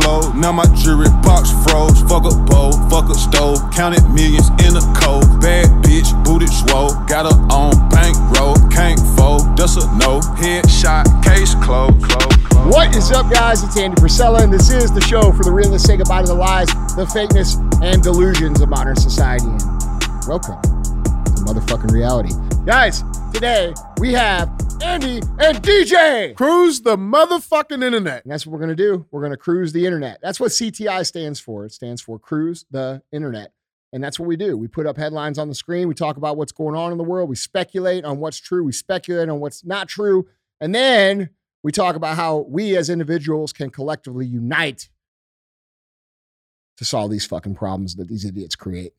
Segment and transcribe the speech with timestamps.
[0.00, 0.32] flow.
[0.32, 2.00] Now my jewelry box froze.
[2.02, 3.58] Fuck a bowl, fuck a stove.
[3.72, 5.40] Counted millions in a cold.
[5.40, 6.94] Bad bitch, booted swole.
[7.06, 8.56] Got her on bankroll.
[8.70, 10.20] Can't fold, that's a no.
[10.40, 12.02] Headshot, case closed.
[12.02, 12.40] Close.
[12.66, 13.62] What is up, guys?
[13.62, 15.88] It's Andy Frisella, and this is the show for the realists.
[15.88, 19.46] Say goodbye to the lies, the fakeness, and delusions of modern society.
[19.46, 22.34] And welcome to motherfucking reality.
[22.66, 23.02] Guys,
[23.32, 24.48] today we have
[24.82, 26.34] Andy and DJ.
[26.34, 28.24] Cruise the motherfucking internet.
[28.24, 29.06] And that's what we're going to do.
[29.10, 30.18] We're going to cruise the internet.
[30.22, 31.64] That's what CTI stands for.
[31.64, 33.52] It stands for Cruise the Internet.
[33.92, 34.56] And that's what we do.
[34.56, 35.88] We put up headlines on the screen.
[35.88, 37.28] We talk about what's going on in the world.
[37.28, 38.64] We speculate on what's true.
[38.64, 40.28] We speculate on what's not true.
[40.60, 41.30] And then
[41.62, 44.88] we talk about how we as individuals can collectively unite
[46.76, 48.92] to solve these fucking problems that these idiots create.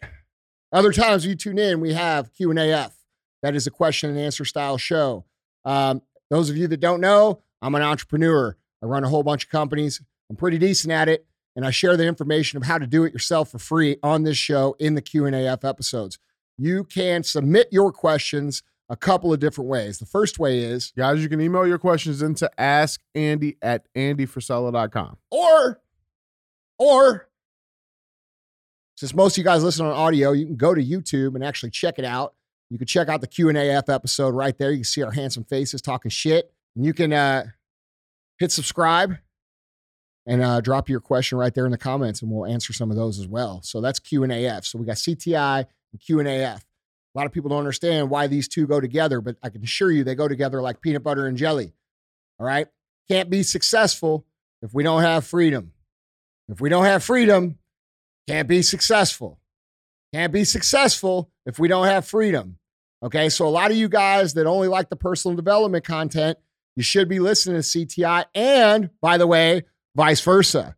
[0.71, 3.00] Other times you tune in, we have Q&AF.
[3.41, 5.25] That is a question and answer style show.
[5.65, 8.55] Um, those of you that don't know, I'm an entrepreneur.
[8.81, 10.01] I run a whole bunch of companies.
[10.29, 13.13] I'm pretty decent at it, and I share the information of how to do it
[13.13, 16.17] yourself for free on this show in the Q&AF episodes.
[16.57, 19.99] You can submit your questions a couple of different ways.
[19.99, 25.17] The first way is, Guys, you can email your questions into askandy at andyfrisella.com.
[25.31, 25.81] or,
[26.77, 27.27] or,
[28.97, 31.71] since most of you guys listen on audio, you can go to YouTube and actually
[31.71, 32.35] check it out.
[32.71, 34.71] You can check out the Q&AF episode right there.
[34.71, 36.53] You can see our handsome faces talking shit.
[36.73, 37.47] And you can uh,
[38.39, 39.17] hit subscribe
[40.25, 42.95] and uh, drop your question right there in the comments, and we'll answer some of
[42.95, 43.61] those as well.
[43.61, 44.65] So that's Q&AF.
[44.65, 46.63] So we got CTI and Q&AF.
[47.13, 49.91] A lot of people don't understand why these two go together, but I can assure
[49.91, 51.73] you they go together like peanut butter and jelly.
[52.39, 52.67] All right?
[53.09, 54.25] Can't be successful
[54.61, 55.73] if we don't have freedom.
[56.47, 57.57] If we don't have freedom,
[58.29, 59.39] can't be successful.
[60.13, 62.59] Can't be successful if we don't have freedom.
[63.03, 66.37] Okay, so a lot of you guys that only like the personal development content,
[66.75, 68.25] you should be listening to CTI.
[68.35, 69.63] And by the way,
[69.95, 70.75] vice versa.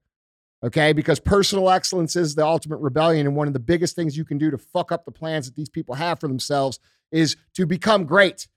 [0.64, 3.28] Okay, because personal excellence is the ultimate rebellion.
[3.28, 5.56] And one of the biggest things you can do to fuck up the plans that
[5.56, 6.80] these people have for themselves
[7.12, 8.48] is to become great,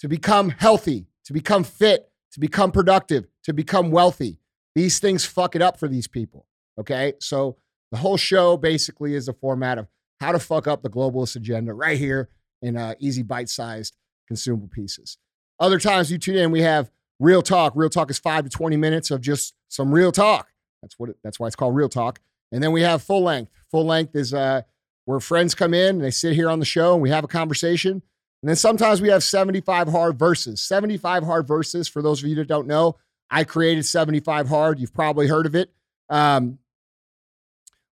[0.00, 4.38] to become healthy, to become fit, to become productive, to become wealthy.
[4.74, 6.46] These things fuck it up for these people.
[6.80, 7.58] Okay, so
[7.90, 9.88] the whole show basically is a format of
[10.20, 12.30] how to fuck up the globalist agenda right here
[12.62, 13.96] in uh, easy bite-sized
[14.26, 15.18] consumable pieces.
[15.60, 17.74] Other times you tune in, we have real talk.
[17.76, 20.48] Real talk is five to twenty minutes of just some real talk.
[20.80, 21.10] That's what.
[21.10, 22.20] It, that's why it's called real talk.
[22.50, 23.52] And then we have full length.
[23.70, 24.62] Full length is uh,
[25.04, 27.28] where friends come in and they sit here on the show and we have a
[27.28, 28.02] conversation.
[28.42, 30.60] And then sometimes we have 75 hard versus.
[30.60, 32.96] 75 hard versus, for those of you that don't know,
[33.30, 34.80] I created 75 hard.
[34.80, 35.70] You've probably heard of it.
[36.10, 36.58] Um,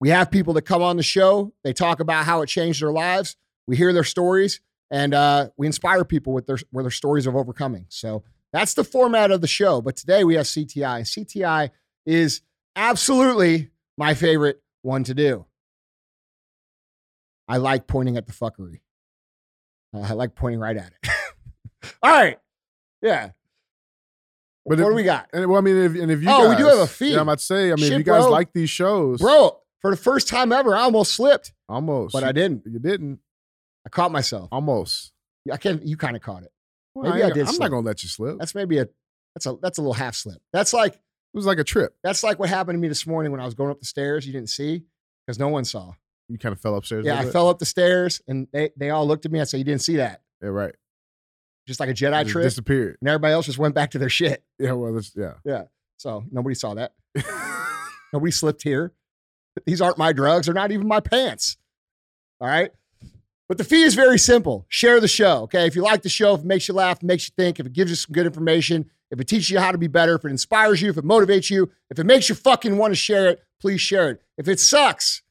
[0.01, 1.53] we have people that come on the show.
[1.65, 3.37] They talk about how it changed their lives.
[3.67, 4.61] We hear their stories,
[4.91, 7.87] and uh, we inspire people with their with their stories of overcoming.
[7.89, 9.81] So that's the format of the show.
[9.81, 11.01] But today we have CTI.
[11.03, 11.71] CTI
[12.07, 12.43] is
[12.77, 15.47] absolutely my favorite one to do.
[17.49, 18.81] I like pointing at the fuckery.
[19.95, 21.11] Uh, I like pointing right at it.
[22.03, 22.39] All right.
[23.03, 23.31] Yeah.
[24.67, 25.29] But what if- do we got?
[25.33, 27.11] And well, I mean, if, and if you Oh, we do have a feed.
[27.13, 28.31] Yeah, I'm about to say, I mean, Shit, if you guys bro.
[28.31, 32.33] like these shows, Bro, for the first time ever, I almost slipped, almost, but I
[32.33, 32.63] didn't.
[32.67, 33.21] You didn't,
[33.87, 34.49] I caught myself.
[34.53, 35.13] almost.
[35.53, 35.85] I can't.
[35.85, 36.53] You kind of caught it.
[36.95, 37.61] Well, Maybe I ain't- did I'm slip.
[37.61, 38.39] not gonna let you slip.
[38.39, 38.89] That's maybe a
[39.35, 40.41] that's a that's a little half slip.
[40.53, 41.01] That's like it
[41.37, 41.97] was like a trip.
[42.03, 44.27] that's like what happened to me this morning when I was going up the stairs.
[44.27, 44.85] You didn't see
[45.27, 45.93] because no one saw.
[46.29, 47.05] You kind of fell upstairs.
[47.05, 47.33] Yeah, I bit.
[47.33, 49.41] fell up the stairs and they they all looked at me.
[49.41, 50.75] I said, "You didn't see that?" Yeah, right.
[51.67, 52.45] Just like a Jedi trick.
[52.45, 52.97] disappeared.
[53.01, 54.43] and everybody else just went back to their shit.
[54.59, 55.35] Yeah, well, yeah.
[55.45, 55.65] Yeah.
[55.99, 56.93] So nobody saw that.
[58.13, 58.93] Nobody slipped here.
[59.67, 60.47] These aren't my drugs.
[60.47, 61.57] They're not even my pants.
[62.41, 62.71] All right.
[63.49, 64.65] But the fee is very simple.
[64.69, 65.43] Share the show.
[65.43, 65.67] Okay.
[65.67, 67.73] If you like the show, if it makes you laugh, makes you think, if it
[67.73, 70.31] gives you some good information, if it teaches you how to be better, if it
[70.31, 73.43] inspires you, if it motivates you, if it makes you fucking want to share it,
[73.61, 74.23] please share it.
[74.39, 75.23] If it sucks,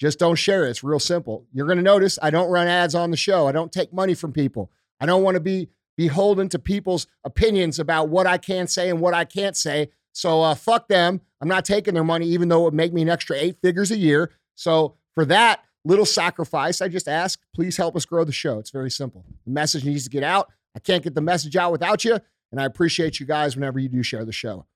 [0.00, 0.70] just don't share it.
[0.70, 1.46] It's real simple.
[1.52, 3.46] You're going to notice I don't run ads on the show.
[3.46, 4.70] I don't take money from people.
[5.00, 9.00] I don't want to be beholden to people's opinions about what I can say and
[9.00, 9.90] what I can't say.
[10.12, 11.20] So uh, fuck them.
[11.40, 13.90] I'm not taking their money, even though it would make me an extra eight figures
[13.90, 14.32] a year.
[14.56, 18.58] So for that little sacrifice, I just ask, please help us grow the show.
[18.58, 19.24] It's very simple.
[19.44, 20.50] The message needs to get out.
[20.74, 22.18] I can't get the message out without you.
[22.50, 24.66] And I appreciate you guys whenever you do share the show.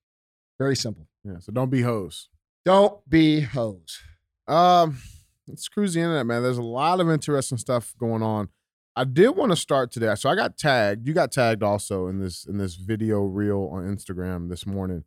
[0.58, 1.08] Very simple.
[1.24, 1.38] Yeah.
[1.40, 2.28] So don't be hoes.
[2.64, 4.00] Don't be hoes.
[4.46, 4.98] Um,
[5.46, 6.42] let's cruise the internet, man.
[6.42, 8.48] There's a lot of interesting stuff going on.
[8.96, 10.12] I did want to start today.
[10.16, 11.06] So I got tagged.
[11.06, 15.04] You got tagged also in this in this video reel on Instagram this morning.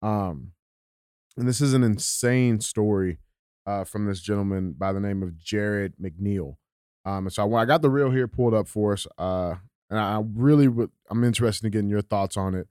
[0.00, 0.52] Um,
[1.36, 3.18] and this is an insane story
[3.66, 6.56] uh, from this gentleman by the name of Jarryd McNeil.
[7.04, 9.06] Um, and so I, I got the reel here pulled up for us.
[9.18, 9.54] Uh,
[9.90, 12.68] and I really would, I'm interested in getting your thoughts on it.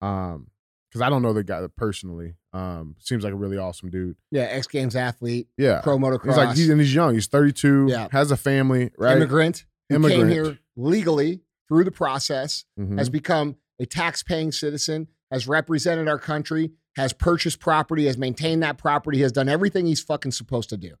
[0.00, 0.48] Um,
[0.90, 2.34] because I don't know the guy personally.
[2.52, 4.16] Um, seems like a really awesome dude.
[4.30, 5.80] Yeah, X Games athlete, Yeah.
[5.80, 7.14] pro motocross, He's like he's and he's young.
[7.14, 7.86] He's 32.
[7.88, 8.08] Yeah.
[8.12, 8.90] Has a family.
[8.98, 9.16] Right.
[9.16, 12.98] immigrant who came here legally through the process, Mhm.
[12.98, 18.78] has become a tax-paying citizen, has represented our country, has purchased property, has maintained that
[18.78, 20.94] property, has done everything he's fucking supposed to do.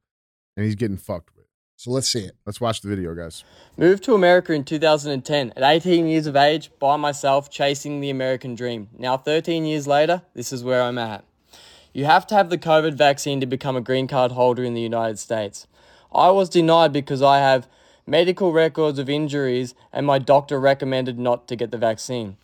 [0.56, 1.46] and he's getting fucked with.
[1.76, 2.36] So let's see it.
[2.46, 3.42] Let's watch the video, guys.
[3.76, 8.54] Moved to America in 2010 at 18 years of age by myself chasing the American
[8.54, 8.88] dream.
[8.96, 11.24] Now 13 years later, this is where I'm at.
[11.92, 14.80] You have to have the COVID vaccine to become a green card holder in the
[14.80, 15.66] United States.
[16.14, 17.66] I was denied because I have
[18.06, 22.36] medical records of injuries and my doctor recommended not to get the vaccine.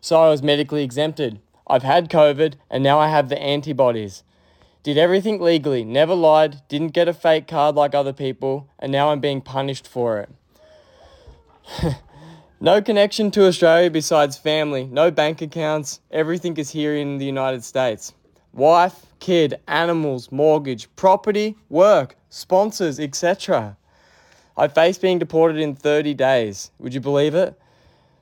[0.00, 1.40] So I was medically exempted.
[1.66, 4.22] I've had COVID and now I have the antibodies.
[4.82, 9.10] Did everything legally, never lied, didn't get a fake card like other people, and now
[9.10, 10.28] I'm being punished for it.
[12.60, 17.62] no connection to Australia besides family, no bank accounts, everything is here in the United
[17.62, 18.12] States.
[18.52, 23.76] Wife, kid, animals, mortgage, property, work, sponsors, etc.
[24.56, 26.72] I face being deported in 30 days.
[26.80, 27.58] Would you believe it?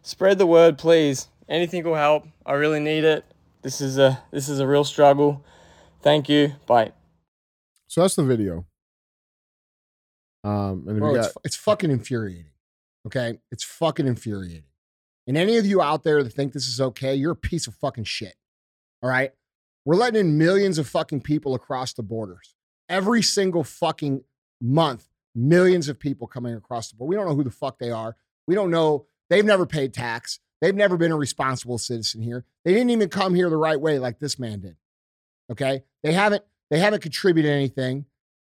[0.02, 1.28] Spread the word, please.
[1.48, 2.26] Anything will help.
[2.44, 3.24] I really need it.
[3.62, 5.44] This is a this is a real struggle.
[6.02, 6.54] Thank you.
[6.66, 6.92] Bye.
[7.88, 8.66] So that's the video.
[10.42, 12.52] Um, and if Bro, you it's, got, it's fucking infuriating.
[13.06, 13.38] Okay?
[13.50, 14.64] It's fucking infuriating.
[15.26, 17.74] And any of you out there that think this is okay, you're a piece of
[17.74, 18.34] fucking shit.
[19.02, 19.32] All right?
[19.84, 22.54] We're letting in millions of fucking people across the borders.
[22.88, 24.24] Every single fucking
[24.60, 27.08] month, millions of people coming across the border.
[27.08, 28.16] We don't know who the fuck they are.
[28.46, 29.06] We don't know.
[29.28, 30.40] They've never paid tax.
[30.60, 32.44] They've never been a responsible citizen here.
[32.64, 34.76] They didn't even come here the right way like this man did.
[35.50, 35.84] Okay?
[36.02, 38.06] They haven't they haven't contributed anything.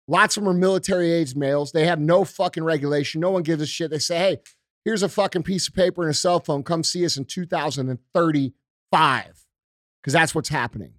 [0.08, 1.72] Lots of them are military aged males.
[1.72, 3.22] They have no fucking regulation.
[3.22, 3.92] No one gives a shit.
[3.92, 4.38] They say, hey,
[4.86, 6.64] here's a fucking piece of paper and a cell phone.
[6.64, 9.46] Come see us in 2035.
[10.02, 10.94] Because that's what's happening.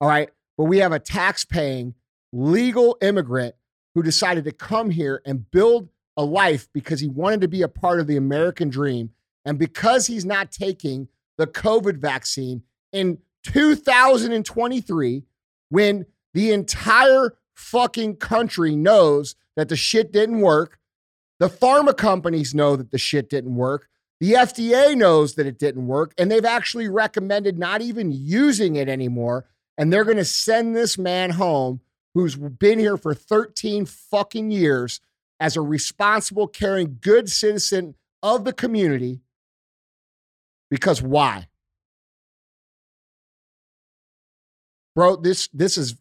[0.00, 0.30] All right.
[0.56, 1.94] But we have a tax paying
[2.32, 3.56] legal immigrant
[3.94, 7.68] who decided to come here and build a life because he wanted to be a
[7.68, 9.10] part of the American dream.
[9.46, 11.08] And because he's not taking
[11.38, 15.22] the COVID vaccine in 2023,
[15.68, 20.78] when the entire fucking country knows that the shit didn't work,
[21.38, 23.88] the pharma companies know that the shit didn't work,
[24.18, 28.88] the FDA knows that it didn't work, and they've actually recommended not even using it
[28.88, 29.46] anymore.
[29.78, 31.80] And they're going to send this man home
[32.14, 35.00] who's been here for 13 fucking years
[35.38, 39.20] as a responsible, caring, good citizen of the community.
[40.70, 41.48] Because why?
[44.94, 45.96] Bro, this this is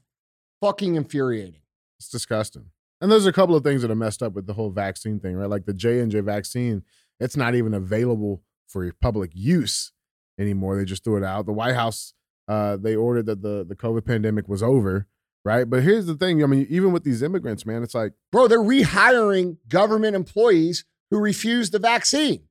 [0.61, 1.61] fucking infuriating.
[1.99, 2.67] it's disgusting.
[3.01, 5.35] And there's a couple of things that are messed up with the whole vaccine thing,
[5.35, 5.49] right?
[5.49, 6.83] Like the J and J vaccine,
[7.19, 9.91] it's not even available for public use
[10.39, 10.77] anymore.
[10.77, 11.45] They just threw it out.
[11.45, 12.13] The White House,
[12.47, 15.07] uh, they ordered that the the COVID pandemic was over,
[15.43, 15.69] right?
[15.69, 16.41] But here's the thing.
[16.41, 21.19] I mean, even with these immigrants, man, it's like Bro, they're rehiring government employees who
[21.19, 22.47] refuse the vaccine.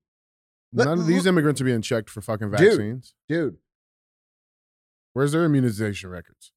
[0.75, 3.15] None of these immigrants are being checked for fucking vaccines.
[3.29, 3.59] Dude,
[5.13, 6.51] Where's their immunization records?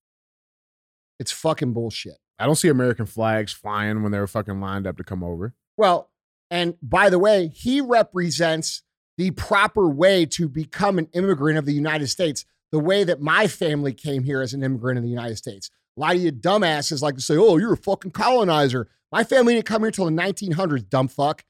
[1.19, 2.17] it's fucking bullshit.
[2.37, 5.55] I don't see American flags flying when they were fucking lined up to come over.
[5.75, 6.11] Well,
[6.51, 8.83] and by the way, he represents
[9.17, 13.47] the proper way to become an immigrant of the United States, the way that my
[13.47, 15.71] family came here as an immigrant in the United States.
[15.97, 18.88] A lot of you dumbasses like to say, oh, you're a fucking colonizer.
[19.12, 21.43] My family didn't come here till the 1900s, dumb fuck.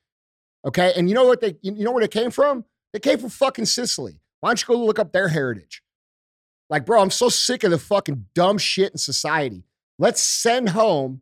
[0.68, 0.94] Okay.
[0.96, 2.66] And you know what they, you know where they came from?
[2.94, 4.20] They came from fucking Sicily.
[4.42, 5.82] Why don't you go look up their heritage?
[6.70, 9.64] Like, bro, I'm so sick of the fucking dumb shit in society.
[9.98, 11.22] Let's send home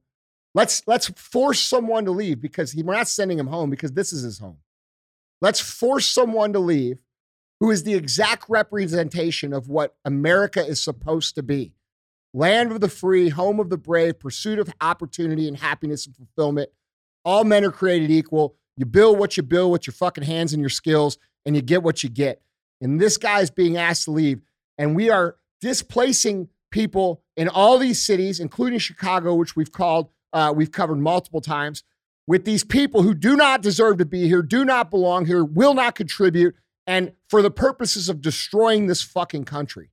[0.55, 4.13] Let's let's force someone to leave because he, we're not sending him home because this
[4.13, 4.59] is his home.
[5.41, 6.99] Let's force someone to leave
[7.59, 11.73] who is the exact representation of what America is supposed to be.
[12.33, 16.69] Land of the free, home of the brave, pursuit of opportunity and happiness and fulfillment.
[17.25, 18.55] All men are created equal.
[18.77, 21.83] You build what you build with your fucking hands and your skills, and you get
[21.83, 22.41] what you get.
[22.81, 24.41] And this guy's being asked to leave.
[24.77, 30.53] And we are displacing people in all these cities, including Chicago, which we've called, uh,
[30.55, 31.83] we've covered multiple times,
[32.27, 35.73] with these people who do not deserve to be here, do not belong here, will
[35.73, 36.55] not contribute,
[36.87, 39.91] and for the purposes of destroying this fucking country.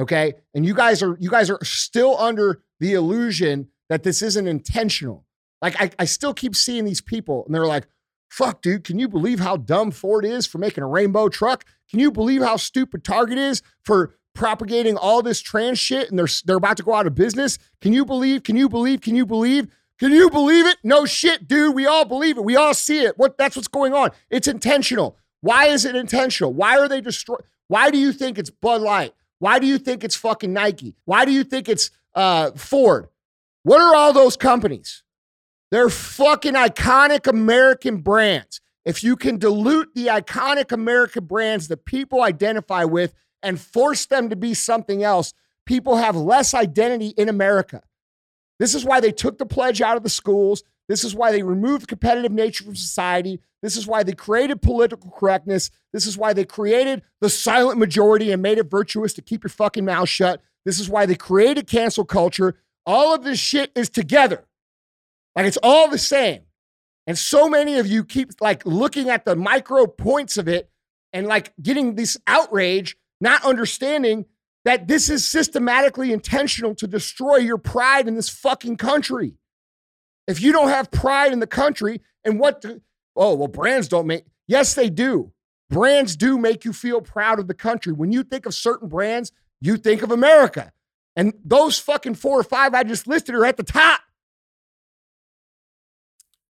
[0.00, 0.34] Okay.
[0.54, 5.24] And you guys are you guys are still under the illusion that this isn't intentional.
[5.60, 7.86] Like I, I still keep seeing these people and they're like,
[8.28, 11.64] fuck, dude, can you believe how dumb Ford is for making a rainbow truck?
[11.90, 16.28] Can you believe how stupid Target is for propagating all this trans shit and they're
[16.44, 17.58] they're about to go out of business?
[17.80, 18.42] Can you believe?
[18.42, 19.00] Can you believe?
[19.00, 19.68] Can you believe?
[19.98, 20.76] Can you believe it?
[20.84, 21.74] No shit, dude.
[21.74, 22.44] We all believe it.
[22.44, 23.18] We all see it.
[23.18, 24.10] What that's what's going on.
[24.30, 25.16] It's intentional.
[25.40, 26.52] Why is it intentional?
[26.52, 27.42] Why are they destroying?
[27.66, 29.14] Why do you think it's Bud Light?
[29.38, 30.94] Why do you think it's fucking Nike?
[31.04, 33.08] Why do you think it's uh, Ford?
[33.62, 35.02] What are all those companies?
[35.70, 38.60] They're fucking iconic American brands.
[38.84, 44.30] If you can dilute the iconic American brands that people identify with and force them
[44.30, 45.34] to be something else,
[45.66, 47.82] people have less identity in America.
[48.58, 50.64] This is why they took the pledge out of the schools.
[50.88, 53.40] This is why they removed the competitive nature from society.
[53.60, 55.70] This is why they created political correctness.
[55.92, 59.50] This is why they created the silent majority and made it virtuous to keep your
[59.50, 60.40] fucking mouth shut.
[60.64, 62.56] This is why they created cancel culture.
[62.86, 64.46] All of this shit is together.
[65.34, 66.42] Like it's all the same.
[67.06, 70.70] And so many of you keep like looking at the micro points of it
[71.12, 74.26] and like getting this outrage, not understanding
[74.64, 79.34] that this is systematically intentional to destroy your pride in this fucking country.
[80.26, 82.82] If you don't have pride in the country and what, do,
[83.16, 85.32] oh, well, brands don't make, yes, they do.
[85.70, 87.92] Brands do make you feel proud of the country.
[87.92, 90.72] When you think of certain brands, you think of America.
[91.16, 94.00] And those fucking four or five I just listed are at the top.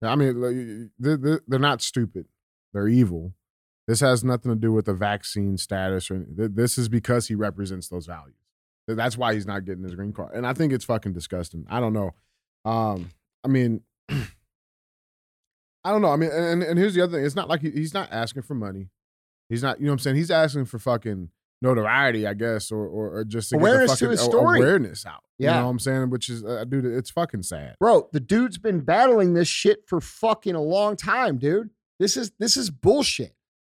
[0.02, 2.28] I mean, they're, not stupid.
[2.74, 3.34] They're evil.
[3.88, 7.88] This has nothing to do with the vaccine status or this is because he represents
[7.88, 8.36] those values.
[8.88, 10.34] That's why he's not getting his green card.
[10.34, 11.66] And I think it's fucking disgusting.
[11.70, 12.14] I don't know.
[12.64, 13.10] Um,
[13.44, 16.12] I mean, I don't know.
[16.12, 17.26] I mean, and, and here's the other thing.
[17.26, 18.90] It's not like he, he's not asking for money.
[19.50, 20.16] He's not, you know what I'm saying?
[20.18, 21.30] He's asking for fucking
[21.62, 24.60] notoriety, I guess, or or, or just to awareness get the fucking, to his story.
[24.60, 25.24] awareness out.
[25.38, 25.52] Yeah.
[25.52, 26.10] You know what I'm saying?
[26.10, 27.76] Which is, uh, dude, it's fucking sad.
[27.80, 31.70] Bro, the dude's been battling this shit for fucking a long time, dude.
[32.00, 33.34] This is this is bullshit.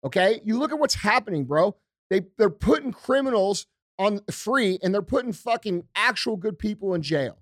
[0.04, 0.40] Okay?
[0.44, 1.76] You look at what's happening, bro.
[2.10, 3.66] They they're putting criminals
[3.98, 7.38] on free and they're putting fucking actual good people in jail.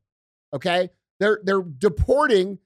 [0.54, 0.90] Okay?
[1.20, 2.58] They're they're deporting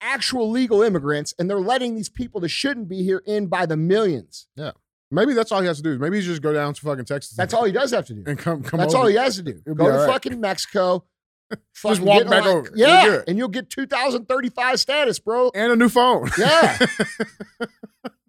[0.00, 3.76] actual legal immigrants and they're letting these people that shouldn't be here in by the
[3.76, 4.48] millions.
[4.56, 4.72] Yeah.
[5.12, 5.98] Maybe that's all he has to do.
[5.98, 7.36] Maybe he just go down to fucking Texas.
[7.36, 8.24] That's all he does have to do.
[8.26, 8.78] And come, come.
[8.78, 9.02] That's over.
[9.04, 9.60] all he has to do.
[9.64, 10.06] He'll Go to right.
[10.08, 11.04] fucking Mexico.
[11.86, 12.70] Just walk back over.
[12.74, 13.20] Yeah.
[13.28, 15.50] And you'll get 2035 status, bro.
[15.54, 16.30] and a new phone.
[16.38, 16.78] Yeah.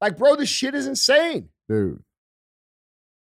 [0.02, 1.48] Like, bro, this shit is insane.
[1.70, 2.04] dude.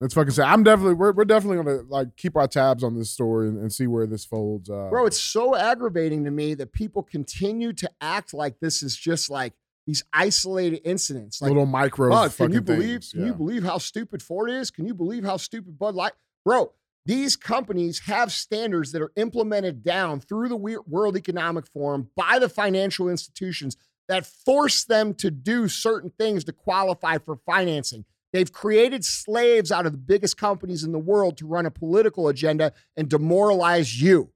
[0.03, 3.11] Let's fucking say I'm definitely we're, we're definitely gonna like keep our tabs on this
[3.11, 4.69] story and, and see where this folds.
[4.69, 8.95] Uh, Bro, it's so aggravating to me that people continue to act like this is
[8.95, 9.55] just like
[9.87, 11.41] these isolated incidents.
[11.41, 12.13] Like, little micro.
[12.13, 13.03] oh, can you believe?
[13.03, 13.13] things.
[13.13, 14.71] Can you believe how stupid Ford is?
[14.71, 16.13] Can you believe how stupid Bud Light?
[16.45, 16.73] Bro,
[17.05, 22.49] these companies have standards that are implemented down through the World Economic Forum by the
[22.49, 23.77] financial institutions
[24.09, 28.05] that force them to do certain things to qualify for financing.
[28.33, 32.29] They've created slaves out of the biggest companies in the world to run a political
[32.29, 34.33] agenda and demoralize you.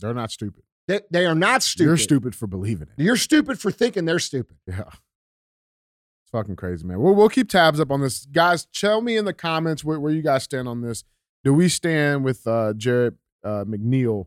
[0.00, 0.62] They're not stupid.
[0.86, 1.88] They, they are not stupid.
[1.88, 3.02] You're stupid for believing it.
[3.02, 4.56] You're stupid for thinking they're stupid.
[4.66, 4.82] Yeah.
[4.88, 7.00] It's fucking crazy, man.
[7.00, 8.26] We'll, we'll keep tabs up on this.
[8.26, 11.04] Guys, tell me in the comments where, where you guys stand on this.
[11.42, 14.26] Do we stand with uh, Jarryd uh, McNeil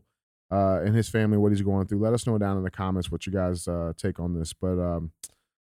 [0.50, 1.98] uh, and his family, what he's going through?
[1.98, 4.52] Let us know down in the comments what you guys uh, take on this.
[4.52, 5.12] But um,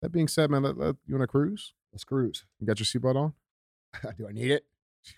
[0.02, 1.74] that being said, man, let, let, you want to cruise?
[1.92, 2.44] Let's cruise.
[2.58, 3.32] You got your seatbelt on?
[4.16, 4.64] Do I need it?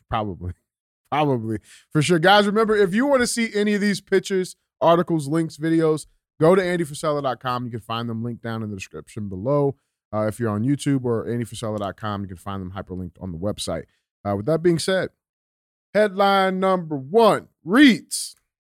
[0.08, 0.52] Probably.
[1.10, 1.58] Probably.
[1.90, 2.18] For sure.
[2.18, 6.06] Guys, remember, if you want to see any of these pictures, articles, links, videos,
[6.40, 7.64] go to andyfrisella.com.
[7.64, 9.76] You can find them linked down in the description below.
[10.12, 13.84] Uh, if you're on YouTube or andyfrisella.com, you can find them hyperlinked on the website.
[14.24, 15.08] Uh, with that being said,
[15.94, 18.36] headline number one reads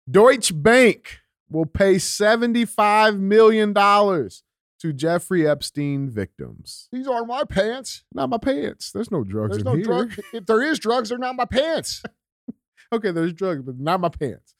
[0.09, 1.19] Deutsche Bank
[1.50, 6.88] will pay $75 million to Jeffrey Epstein victims.
[6.91, 8.03] These aren't my pants.
[8.13, 8.91] Not my pants.
[8.91, 9.85] There's no drugs There's in no here.
[9.85, 10.19] drug.
[10.33, 12.03] If there is drugs, they're not my pants.
[12.93, 14.54] okay, there's drugs, but not my pants.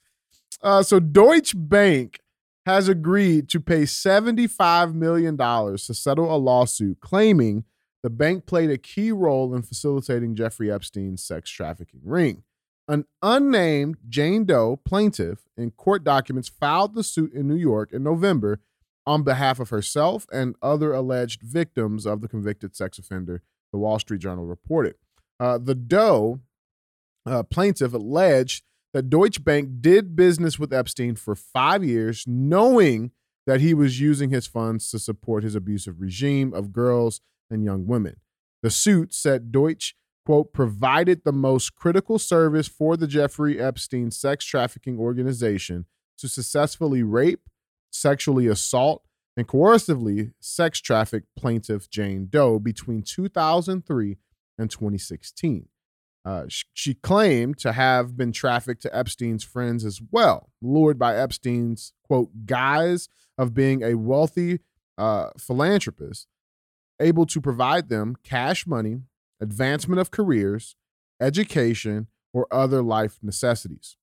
[0.66, 2.20] Uh, so Deutsche Bank
[2.66, 7.64] has agreed to pay $75 million to settle a lawsuit claiming
[8.02, 12.44] the bank played a key role in facilitating Jeffrey Epstein's sex trafficking ring.
[12.88, 18.04] An unnamed Jane Doe plaintiff in court documents filed the suit in New York in
[18.04, 18.60] November
[19.06, 24.00] on behalf of herself and other alleged victims of the convicted sex offender, the Wall
[24.00, 24.96] Street Journal reported.
[25.40, 26.40] Uh, the Doe
[27.26, 28.64] uh, plaintiff alleged
[28.96, 33.12] that Deutsche Bank did business with Epstein for five years, knowing
[33.46, 37.86] that he was using his funds to support his abusive regime of girls and young
[37.88, 38.16] women.
[38.64, 44.46] The suit said Deutsche, quote, provided the most critical service for the Jeffrey Epstein sex
[44.46, 45.88] trafficking organization
[46.18, 47.50] to successfully rape,
[47.92, 49.04] sexually assault,
[49.36, 54.16] and coercively sex traffic plaintiff Jane Doe between 2003
[54.58, 55.68] and 2016.
[56.26, 61.16] Uh, sh- she claimed to have been trafficked to Epstein's friends as well, lured by
[61.16, 64.60] Epstein's, quote, guise of being a wealthy
[64.98, 66.28] uh, philanthropist,
[67.00, 69.02] able to provide them cash money,
[69.40, 70.76] advancement of careers,
[71.22, 73.98] education, or other life necessities.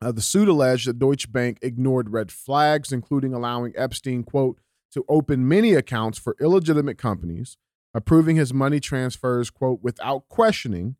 [0.00, 4.58] Uh, the suit alleged that Deutsche Bank ignored red flags, including allowing Epstein, quote,
[4.92, 7.56] to open many accounts for illegitimate companies,
[7.92, 10.96] approving his money transfers, quote, without questioning,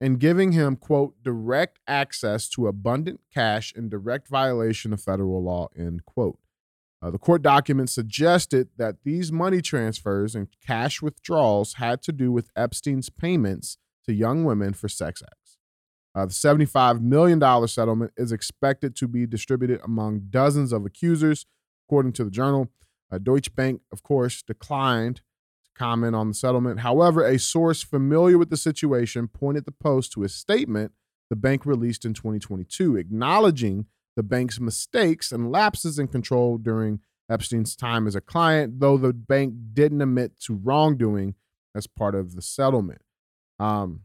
[0.00, 5.68] and giving him, quote, direct access to abundant cash in direct violation of federal law,
[5.76, 6.38] end quote.
[7.02, 12.30] Uh, the court documents suggested that these money transfers and cash withdrawals had to do
[12.30, 15.58] with Epstein's payments to young women for sex acts.
[16.14, 21.46] Uh, the $75 million settlement is expected to be distributed among dozens of accusers,
[21.86, 22.70] according to the journal.
[23.12, 25.22] Uh, Deutsche Bank, of course, declined
[25.76, 26.80] comment on the settlement.
[26.80, 30.92] However, a source familiar with the situation pointed the Post to a statement
[31.30, 33.86] the bank released in 2022, acknowledging
[34.16, 37.00] the bank's mistakes and lapses in control during
[37.30, 41.36] Epstein's time as a client, though the bank didn't admit to wrongdoing
[41.74, 43.00] as part of the settlement.
[43.60, 44.00] Um,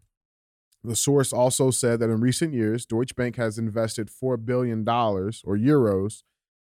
[0.83, 5.57] the source also said that in recent years, Deutsche Bank has invested $4 billion or
[5.57, 6.21] euros,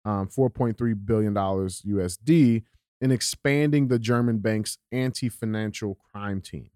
[0.05, 2.65] um, $4.3 billion USD,
[3.01, 6.71] in expanding the German bank's anti financial crime team.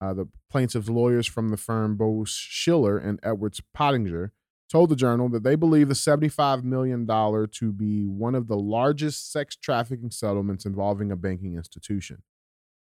[0.00, 4.32] Uh, the plaintiff's lawyers from the firm Boies Schiller and Edwards Pottinger
[4.70, 9.30] told the journal that they believe the $75 million to be one of the largest
[9.30, 12.22] sex trafficking settlements involving a banking institution.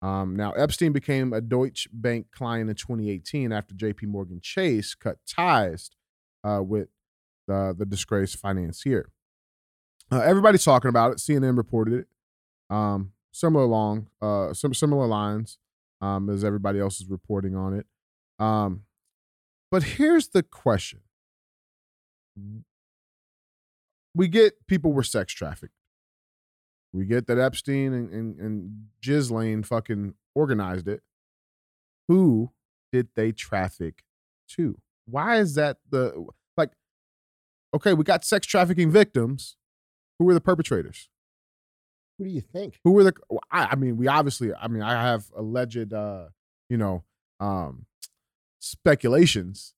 [0.01, 5.17] Um, now, Epstein became a Deutsche Bank client in 2018 after JP Morgan Chase cut
[5.27, 5.91] ties
[6.43, 6.89] uh, with
[7.47, 9.11] the, the disgraced financier.
[10.11, 11.17] Uh, everybody's talking about it.
[11.17, 12.07] CNN reported it.
[12.73, 15.59] Um, similar long, uh, some similar lines
[16.01, 17.85] um, as everybody else is reporting on it.
[18.43, 18.83] Um,
[19.69, 21.01] but here's the question:
[24.15, 25.75] We get people were sex trafficked.
[26.91, 31.01] We get that Epstein and, and, and Ghislaine fucking organized it.
[32.07, 32.51] Who
[32.91, 34.03] did they traffic
[34.49, 34.77] to?
[35.05, 36.27] Why is that the
[36.57, 36.71] like?
[37.75, 39.57] Okay, we got sex trafficking victims.
[40.17, 41.09] Who were the perpetrators?
[42.23, 42.79] Who do you think?
[42.85, 43.13] Who were the?
[43.51, 44.53] I, I mean, we obviously.
[44.53, 46.27] I mean, I have alleged, uh,
[46.69, 47.03] you know,
[47.41, 47.85] um,
[48.59, 49.73] speculations.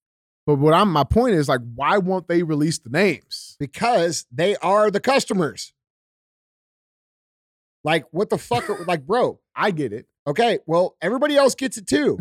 [0.45, 3.55] But what I'm my point is like, why won't they release the names?
[3.60, 5.73] Because they are the customers.
[7.84, 8.69] Like, what the fuck?
[8.69, 10.05] are- like, bro, I get it.
[10.27, 12.19] okay, well, everybody else gets it too.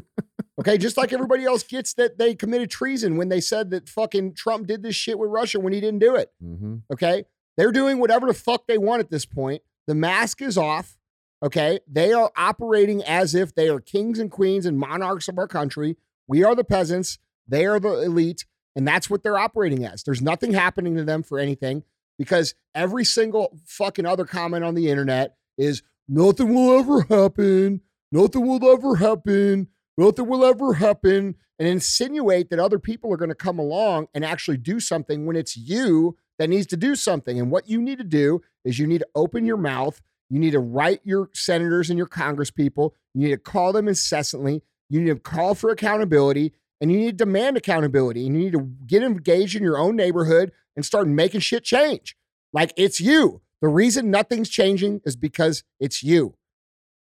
[0.59, 4.35] Okay, just like everybody else gets that they committed treason when they said that fucking
[4.35, 6.33] Trump did this shit with Russia when he didn't do it.
[6.43, 6.77] Mm-hmm.
[6.93, 7.25] Okay.
[7.57, 9.63] They're doing whatever the fuck they want at this point.
[9.87, 10.97] The mask is off.
[11.43, 11.81] Okay.
[11.87, 15.97] They are operating as if they are kings and queens and monarchs of our country.
[16.27, 17.19] We are the peasants.
[17.47, 18.47] They are the elite.
[18.77, 20.03] And that's what they're operating as.
[20.03, 21.85] There's nothing happening to them for anything
[22.19, 27.83] because every single fucking other comment on the internet is nothing will ever happen.
[28.11, 29.69] Nothing will ever happen.
[29.97, 31.37] Nothing will ever happen.
[31.59, 35.37] And insinuate that other people are going to come along and actually do something when
[35.37, 37.39] it's you that needs to do something.
[37.39, 40.01] And what you need to do is you need to open your mouth.
[40.31, 42.93] You need to write your senators and your congresspeople.
[43.15, 44.63] You need to call them incessantly.
[44.89, 48.27] You need to call for accountability and you need to demand accountability.
[48.27, 52.17] And you need to get engaged in your own neighborhood and start making shit change.
[52.53, 53.43] Like it's you.
[53.61, 56.35] The reason nothing's changing is because it's you.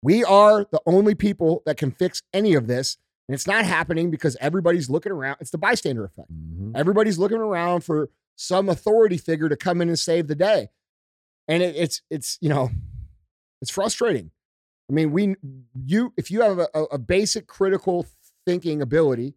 [0.03, 2.99] We are the only people that can fix any of this.
[3.27, 5.39] And it's not happening because everybody's looking around.
[5.41, 6.31] It's the bystander effect.
[6.31, 6.73] Mm-hmm.
[6.77, 10.69] Everybody's looking around for some authority figure to come in and save the day.
[11.49, 12.71] And it, it's it's you know,
[13.61, 14.31] it's frustrating.
[14.91, 15.37] I mean, we
[15.85, 18.07] you if you have a, a- basic critical
[18.47, 19.35] thinking ability,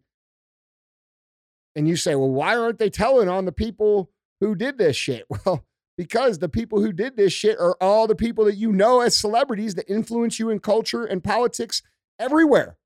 [1.74, 5.24] and you say, well, why aren't they telling on the people who did this shit?
[5.46, 5.64] Well,
[5.96, 9.16] because the people who did this shit are all the people that you know as
[9.16, 11.82] celebrities that influence you in culture and politics
[12.20, 12.76] everywhere.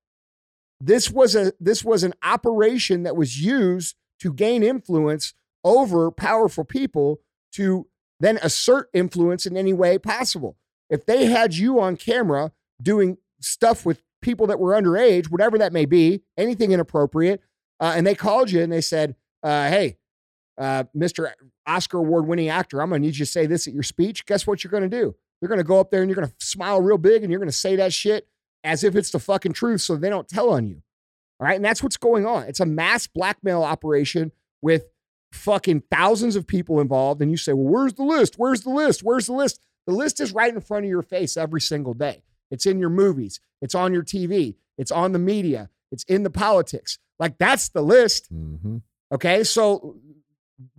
[0.81, 5.33] This was a this was an operation that was used to gain influence
[5.63, 7.21] over powerful people
[7.53, 7.87] to
[8.23, 10.57] then assert influence in any way possible.
[10.89, 15.73] If they had you on camera doing stuff with people that were underage, whatever that
[15.73, 17.41] may be, anything inappropriate,
[17.79, 19.97] uh, and they called you and they said, uh, "Hey,
[20.57, 21.31] uh, Mr.
[21.67, 24.25] Oscar award winning actor, I'm going to need you to say this at your speech."
[24.25, 25.15] Guess what you're going to do?
[25.41, 27.39] You're going to go up there and you're going to smile real big and you're
[27.39, 28.27] going to say that shit
[28.63, 30.81] as if it's the fucking truth, so they don't tell on you.
[31.39, 32.43] All right, and that's what's going on.
[32.43, 34.31] It's a mass blackmail operation
[34.61, 34.85] with
[35.33, 37.21] fucking thousands of people involved.
[37.21, 38.35] And you say, well, where's the list?
[38.37, 39.01] Where's the list?
[39.03, 39.59] Where's the list?
[39.87, 42.23] The list is right in front of your face every single day.
[42.51, 46.29] It's in your movies, it's on your TV, it's on the media, it's in the
[46.29, 46.99] politics.
[47.19, 48.31] Like that's the list.
[48.33, 48.77] Mm-hmm.
[49.13, 49.43] Okay.
[49.43, 49.97] So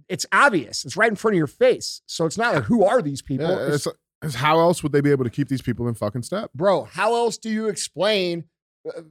[0.08, 2.00] it's obvious, it's right in front of your face.
[2.06, 3.46] So it's not like, who are these people?
[3.48, 5.94] Yeah, It's- it's, it's how else would they be able to keep these people in
[5.94, 6.50] fucking step?
[6.54, 8.44] bro, how else do you explain
[8.88, 9.02] uh,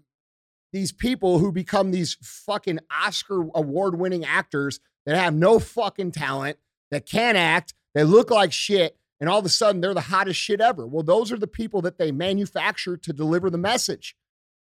[0.72, 6.58] these people who become these fucking Oscar award winning actors that have no fucking talent,
[6.92, 10.40] that can't act, they look like shit, and all of a sudden they're the hottest
[10.40, 10.86] shit ever.
[10.86, 14.16] Well, those are the people that they manufacture to deliver the message.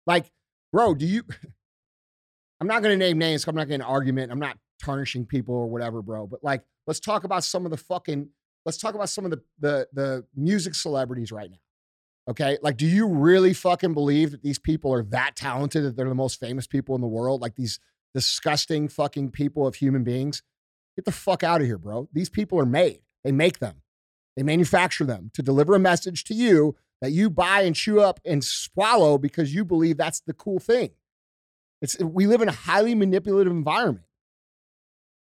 [0.07, 0.31] Like,
[0.73, 1.23] bro, do you?
[2.61, 3.47] I'm not going to name names.
[3.47, 4.31] I'm not getting an argument.
[4.31, 6.27] I'm not tarnishing people or whatever, bro.
[6.27, 8.29] But like, let's talk about some of the fucking.
[8.65, 11.59] Let's talk about some of the the the music celebrities right now.
[12.31, 16.09] Okay, like, do you really fucking believe that these people are that talented that they're
[16.09, 17.43] the most famous people in the world?
[17.43, 17.81] Like these
[18.15, 20.43] disgusting fucking people of human beings.
[20.97, 22.09] Get the fuck out of here, bro.
[22.13, 23.01] These people are made.
[23.25, 23.83] They make them.
[24.37, 28.21] They manufacture them to deliver a message to you that you buy and chew up
[28.25, 30.91] and swallow because you believe that's the cool thing.
[31.83, 34.07] It's we live in a highly manipulative environment.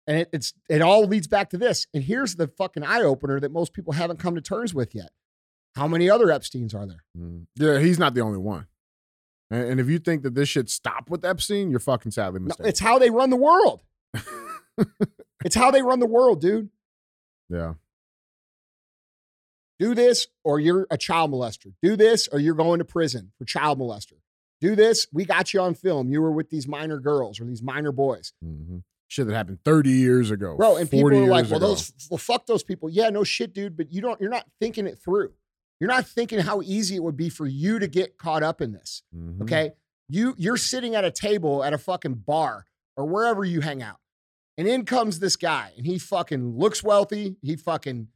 [0.08, 1.86] And it, it's it all leads back to this.
[1.94, 5.12] And here's the fucking eye opener that most people haven't come to terms with yet.
[5.76, 7.04] How many other Epsteins are there?
[7.18, 7.46] Mm.
[7.56, 8.68] Yeah, he's not the only one.
[9.50, 12.68] And, if you think that this should stop with Epstein, you're fucking sadly No, mistaken.
[12.68, 13.84] it's how they run the world.
[15.46, 16.70] It's how they run the world, dude.
[17.50, 17.76] yeah.
[19.80, 21.74] Do this or you're a child molester.
[21.84, 24.14] Do this or you're going to prison for child molester.
[24.60, 25.08] Do this.
[25.14, 26.10] We got you on film.
[26.10, 28.34] You were with these minor girls or these minor boys.
[28.44, 28.80] hmm
[29.10, 30.58] Shit that happened 30 years ago.
[30.58, 31.68] Bro, and people are like, well, ago.
[31.68, 32.90] those well, fuck those people.
[32.90, 33.78] Yeah, no shit, dude.
[33.78, 35.32] But you don't, you're not thinking it through.
[35.80, 38.72] You're not thinking how easy it would be for you to get caught up in
[38.72, 39.04] this.
[39.16, 39.42] Mhm.
[39.44, 39.74] Okay.
[40.10, 43.98] You you're sitting at a table at a fucking bar or wherever you hang out.
[44.58, 47.36] And in comes this guy, and he fucking looks wealthy.
[47.44, 48.08] He fucking,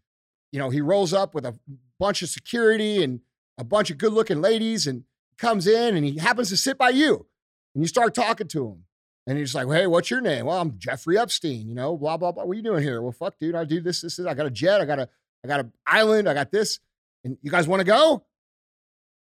[0.52, 1.60] you know, he rolls up with a
[2.00, 3.19] bunch of security and
[3.60, 5.04] a bunch of good-looking ladies, and
[5.38, 7.28] comes in and he happens to sit by you.
[7.76, 8.86] And you start talking to him.
[9.28, 10.45] And he's like, Hey, what's your name?
[10.47, 12.43] Well, I'm Jeffrey Epstein, you know, blah, blah, blah.
[12.43, 13.02] What are you doing here?
[13.04, 13.54] Well, fuck, dude.
[13.56, 14.26] I do this, this, this.
[14.26, 15.10] I got a jet, I got a,
[15.43, 16.80] I got an island, I got this.
[17.24, 18.26] And you guys want to go?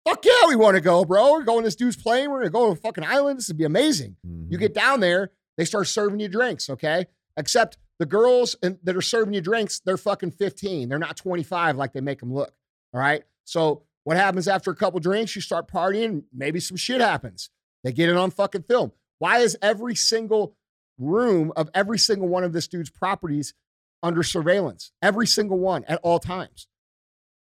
[0.06, 1.32] Fuck yeah, we want to go, bro.
[1.32, 2.30] We're going to this dude's plane.
[2.30, 3.38] We're gonna go to a fucking island.
[3.38, 4.16] This would be amazing.
[4.22, 4.60] You Mhm.
[4.60, 7.06] get down there, they start serving you drinks, okay?
[7.36, 10.88] Except the girls and, that are serving you drinks, they're fucking 15.
[10.88, 12.54] They're not 25 like they make them look.
[12.94, 13.24] All right.
[13.44, 15.34] So what happens after a couple drinks?
[15.34, 17.50] You start partying, maybe some shit happens.
[17.82, 18.92] They get it on fucking film.
[19.18, 20.56] Why is every single
[20.98, 23.54] room of every single one of this dude's properties
[24.02, 24.92] under surveillance?
[25.02, 26.68] Every single one at all times.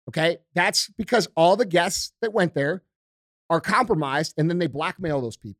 [0.08, 0.38] Okay.
[0.54, 2.82] That's because all the guests that went there
[3.50, 5.58] are compromised and then they blackmail those people.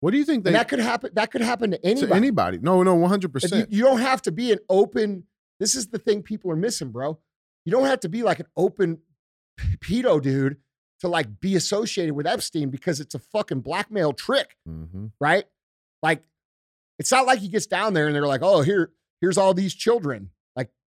[0.00, 1.10] What do you think they that could happen.
[1.14, 2.12] That could happen to to anybody.
[2.12, 2.58] anybody?
[2.58, 3.58] No, no, 100%.
[3.58, 5.24] You, you don't have to be an open.
[5.58, 7.18] This is the thing people are missing, bro.
[7.64, 8.98] You don't have to be like an open
[9.80, 10.58] pedo dude
[11.00, 15.44] to like be associated with Epstein because it's a fucking blackmail trick, hmm right?
[16.00, 16.22] Like,
[17.00, 19.74] it's not like he gets down there and they're like, "Oh, here, here's all these
[19.74, 20.30] children.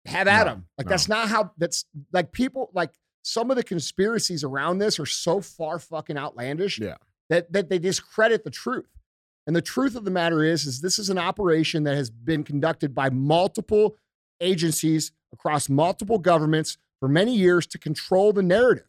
[0.06, 1.52] Have at No, them." Like, that's not how.
[1.58, 2.92] That's like people like
[3.24, 6.96] some of the conspiracies around this are so far fucking outlandish Yeah.
[7.30, 8.90] that that they discredit the truth.
[9.48, 12.44] And the truth of the matter is, is this is an operation that has been
[12.44, 13.98] conducted by multiple
[14.40, 18.86] agencies across multiple governments for many years to control the narrative.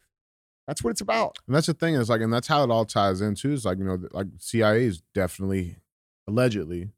[0.67, 1.39] That's what it's about.
[1.47, 3.51] And that's the thing is like, and that's how it all ties into.
[3.51, 5.77] Is like you know, like CIA is definitely,
[6.27, 6.89] allegedly,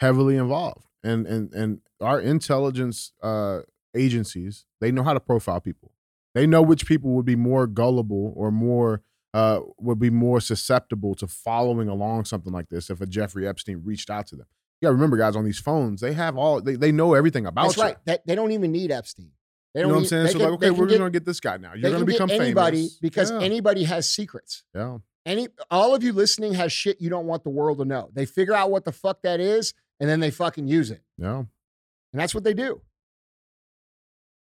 [0.00, 3.60] heavily involved, and and and our intelligence uh,
[3.94, 5.92] agencies they know how to profile people.
[6.34, 11.14] They know which people would be more gullible or more uh, would be more susceptible
[11.16, 14.46] to following along something like this if a Jeffrey Epstein reached out to them.
[14.80, 17.64] You gotta remember, guys, on these phones, they have all they, they know everything about
[17.64, 17.82] That's you.
[17.82, 17.96] right.
[18.04, 19.30] That they don't even need Epstein.
[19.74, 20.26] They You know what I'm saying?
[20.28, 21.74] So can- like, okay, we're get- gonna get this guy now.
[21.74, 23.40] You're gonna become anybody famous because yeah.
[23.40, 24.64] anybody has secrets.
[24.74, 24.98] yeah.
[25.26, 28.10] Any all of you listening has shit you don't want the world to know.
[28.12, 31.02] They figure out what the fuck that is and then they fucking use it.
[31.18, 31.38] Yeah.
[31.38, 32.80] And that's what they do.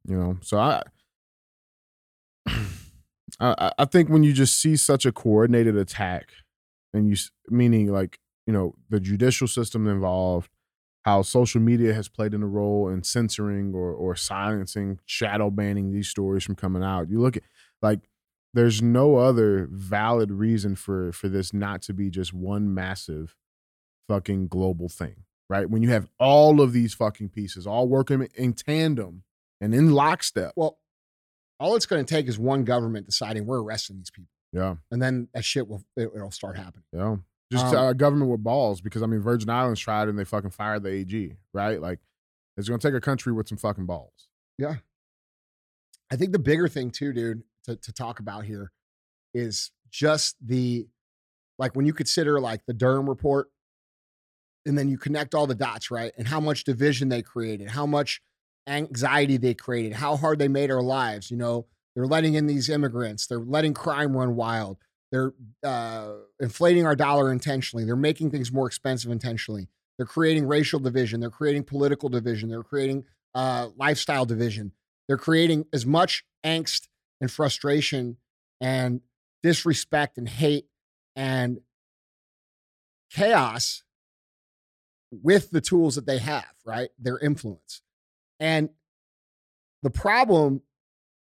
[0.07, 0.81] you know so i
[3.39, 6.31] I, I think when you just see such a coordinated attack
[6.93, 7.15] and you
[7.49, 10.49] meaning like you know the judicial system involved
[11.05, 15.91] how social media has played in a role in censoring or or silencing shadow banning
[15.91, 17.43] these stories from coming out you look at
[17.81, 18.01] like
[18.53, 23.35] there's no other valid reason for for this not to be just one massive
[24.09, 28.53] fucking global thing right when you have all of these fucking pieces all working in
[28.53, 29.23] tandem
[29.61, 30.77] and in lockstep Well,
[31.59, 34.29] all it's going to take is one government deciding we're arresting these people.
[34.53, 36.85] yeah And then that shit will it, will start happening.
[36.93, 37.17] Yeah.
[37.51, 40.51] Just Um, a government with balls because I mean Virgin Islands tried and they fucking
[40.51, 41.81] fired the AG, right?
[41.81, 41.99] Like
[42.55, 44.27] it's gonna take a country with some fucking balls.
[44.57, 44.75] Yeah.
[46.11, 48.71] I think the bigger thing too, dude, to, to talk about here
[49.33, 50.87] is just the
[51.57, 53.49] like when you consider like the Durham report
[54.65, 56.11] and then you connect all the dots, right?
[56.17, 58.21] And how much division they created, how much
[58.67, 61.31] anxiety they created, how hard they made our lives.
[61.31, 64.77] You know, they're letting in these immigrants, they're letting crime run wild.
[65.11, 67.83] They're uh, inflating our dollar intentionally.
[67.83, 69.67] They're making things more expensive intentionally.
[69.97, 71.19] They're creating racial division.
[71.19, 72.49] They're creating political division.
[72.49, 74.71] They're creating uh, lifestyle division.
[75.07, 76.87] They're creating as much angst
[77.19, 78.17] and frustration
[78.61, 79.01] and
[79.41, 80.67] disrespect and hate
[81.15, 81.59] and
[83.09, 83.83] chaos
[85.11, 86.89] with the tools that they have, right?
[86.99, 87.81] Their influence.
[88.39, 88.69] And
[89.81, 90.61] the problem,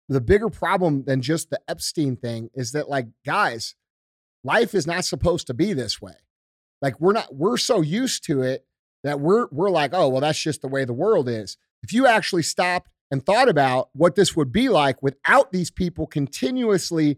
[0.08, 3.76] the bigger problem than just the Epstein thing is that, like, guys,
[4.44, 6.16] life is not supposed to be this way.
[6.82, 8.66] Like, we're not, we're so used to it
[9.04, 11.58] that we're, we're like, oh, well, that's just the way the world is.
[11.84, 16.06] If you actually stopped and thought about what this would be like without these people
[16.08, 17.18] continuously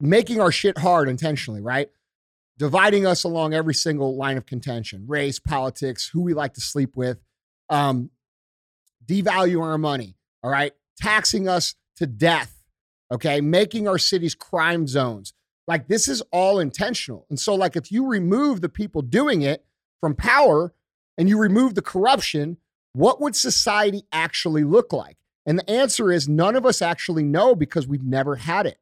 [0.00, 1.88] making our shit hard intentionally, right?
[2.58, 6.96] Dividing us along every single line of contention race, politics, who we like to sleep
[6.96, 7.18] with,
[7.68, 8.10] um,
[9.04, 10.72] devalue our money, all right?
[10.98, 12.62] Taxing us to death,
[13.12, 13.40] okay?
[13.40, 15.34] Making our cities crime zones.
[15.68, 17.26] Like this is all intentional.
[17.28, 19.64] And so, like, if you remove the people doing it
[20.00, 20.72] from power
[21.18, 22.58] and you remove the corruption,
[22.92, 25.16] what would society actually look like?
[25.44, 28.78] And the answer is none of us actually know because we've never had it.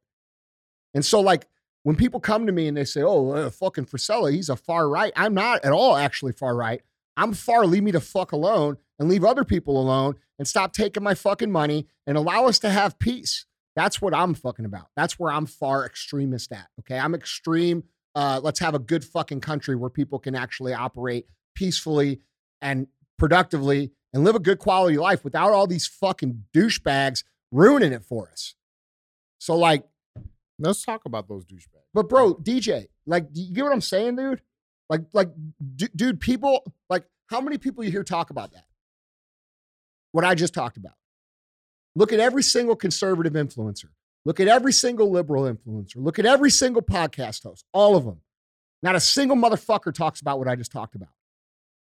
[0.95, 1.47] And so, like,
[1.85, 4.89] when people come to me and they say, oh, uh, fucking Frisella, he's a far
[4.89, 6.83] right, I'm not at all actually far right.
[7.17, 11.03] I'm far, leave me the fuck alone and leave other people alone and stop taking
[11.03, 13.47] my fucking money and allow us to have peace.
[13.77, 14.87] That's what I'm fucking about.
[14.97, 16.69] That's where I'm far extremist at.
[16.81, 16.99] Okay.
[16.99, 17.85] I'm extreme.
[18.15, 22.21] Uh, let's have a good fucking country where people can actually operate peacefully
[22.63, 22.87] and
[23.19, 28.31] productively and live a good quality life without all these fucking douchebags ruining it for
[28.31, 28.55] us.
[29.39, 29.85] So, like,
[30.59, 31.85] Let's talk about those douchebags.
[31.93, 34.41] but bro, DJ, like, do you get what I'm saying, dude?
[34.89, 35.31] Like, like,
[35.77, 38.65] d- dude, people, like, how many people you hear talk about that?
[40.13, 40.93] What I just talked about.
[41.97, 43.89] Look at every single conservative influencer.
[44.25, 45.97] Look at every single liberal influencer.
[45.97, 47.65] Look at every single podcast host.
[47.73, 48.21] All of them.
[48.83, 51.09] Not a single motherfucker talks about what I just talked about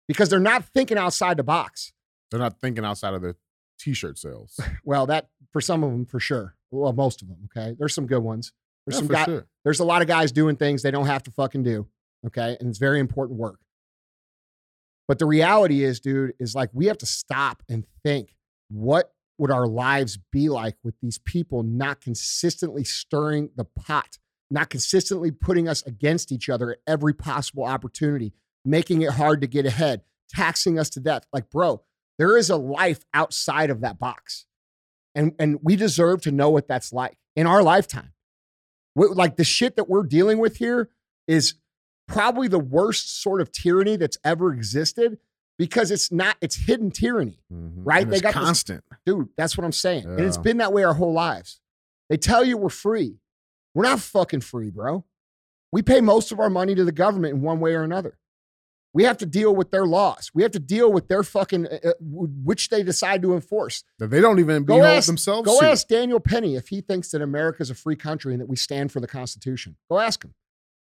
[0.07, 1.93] because they're not thinking outside the box.
[2.31, 3.35] They're not thinking outside of their
[3.79, 4.59] t-shirt sales.
[4.83, 6.55] Well, that for some of them, for sure.
[6.71, 7.37] Well, most of them.
[7.45, 8.51] Okay, there's some good ones.
[8.85, 9.47] There's Yeah, some for guy, sure.
[9.63, 11.87] There's a lot of guys doing things they don't have to fucking do.
[12.25, 13.59] Okay, and it's very important work.
[15.07, 18.35] But the reality is, dude, is like we have to stop and think
[18.69, 24.17] what would our lives be like with these people not consistently stirring the pot,
[24.49, 28.33] not consistently putting us against each other at every possible opportunity,
[28.65, 31.25] making it hard to get ahead, taxing us to death.
[31.31, 31.83] Like, bro,
[32.17, 34.46] there is a life outside of that box.
[35.17, 38.13] And, and we deserve to know what that's like in our lifetime.
[38.93, 40.89] What- Like the shit that we're dealing with here
[41.27, 41.55] is
[42.07, 45.17] probably the worst sort of tyranny that's ever existed
[45.57, 47.71] because it's not, it's hidden tyranny Mhm.
[47.83, 48.03] Right?
[48.03, 48.83] And They it's got this- constant.
[49.05, 50.41] dude that's what i'm saying and it's Yeah.
[50.43, 51.59] been that way our whole lives
[52.09, 53.19] they tell you we're free
[53.73, 55.03] we're not fucking free bro
[55.71, 58.17] we pay most of our money to the government in one way or another
[58.97, 60.31] we have to deal with their laws.
[60.33, 63.83] We have to deal with their fucking uh, uh, which they decide to enforce.
[63.99, 65.45] That they don't even Go ask- themselves.
[65.47, 65.69] go to.
[65.69, 68.55] ask daniel penny if he thinks that America is a free country and that we
[68.55, 69.75] stand for the constitution.
[69.89, 70.33] Go ask him.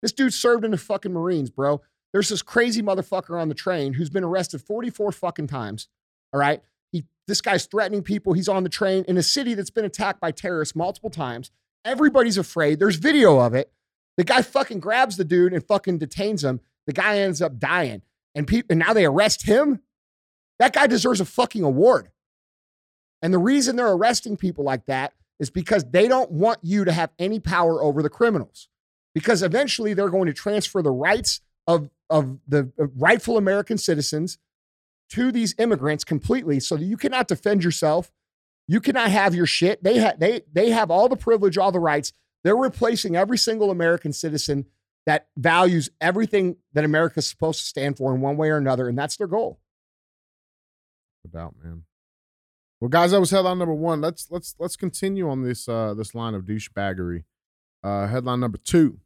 [0.01, 1.81] This dude served in the fucking marines bro.
[2.13, 5.89] There's this crazy motherfucker on the train who's been arrested 44 fucking times
[6.33, 6.63] all right?
[6.93, 8.33] He this guy's threatening people.
[8.33, 11.51] He's on the train in a city that's been attacked by terrorists multiple times.
[11.85, 12.79] Everybody's afraid.
[12.79, 13.73] There's video of it.
[14.19, 18.03] The guy fucking grabs the dude and fucking detains him the guy ends up dying
[18.35, 19.81] and people and now they arrest him
[20.59, 22.11] that guy deserves a fucking award
[23.23, 26.93] and the reason they're arresting people like that is because they don't want you to
[26.93, 28.69] have any power over the criminals
[29.15, 34.39] because eventually they're going to transfer the rights of, of the uh, rightful American citizens
[35.11, 38.13] to these immigrants completely so that you cannot defend yourself.
[38.67, 39.83] You cannot have your shit.
[39.83, 42.13] They, ha- they, they have all the privilege, all the rights.
[42.45, 44.67] They're replacing every single American citizen
[45.09, 48.91] that values everything that America's supposed to stand for in one way or another.
[48.91, 49.59] And that's their goal.
[51.25, 51.85] About man.
[52.79, 54.03] Well, guys, that was headline number one.
[54.03, 57.25] Let's let's let's continue on this uh this line of douchebaggery.
[57.83, 59.01] Uh, headline number two.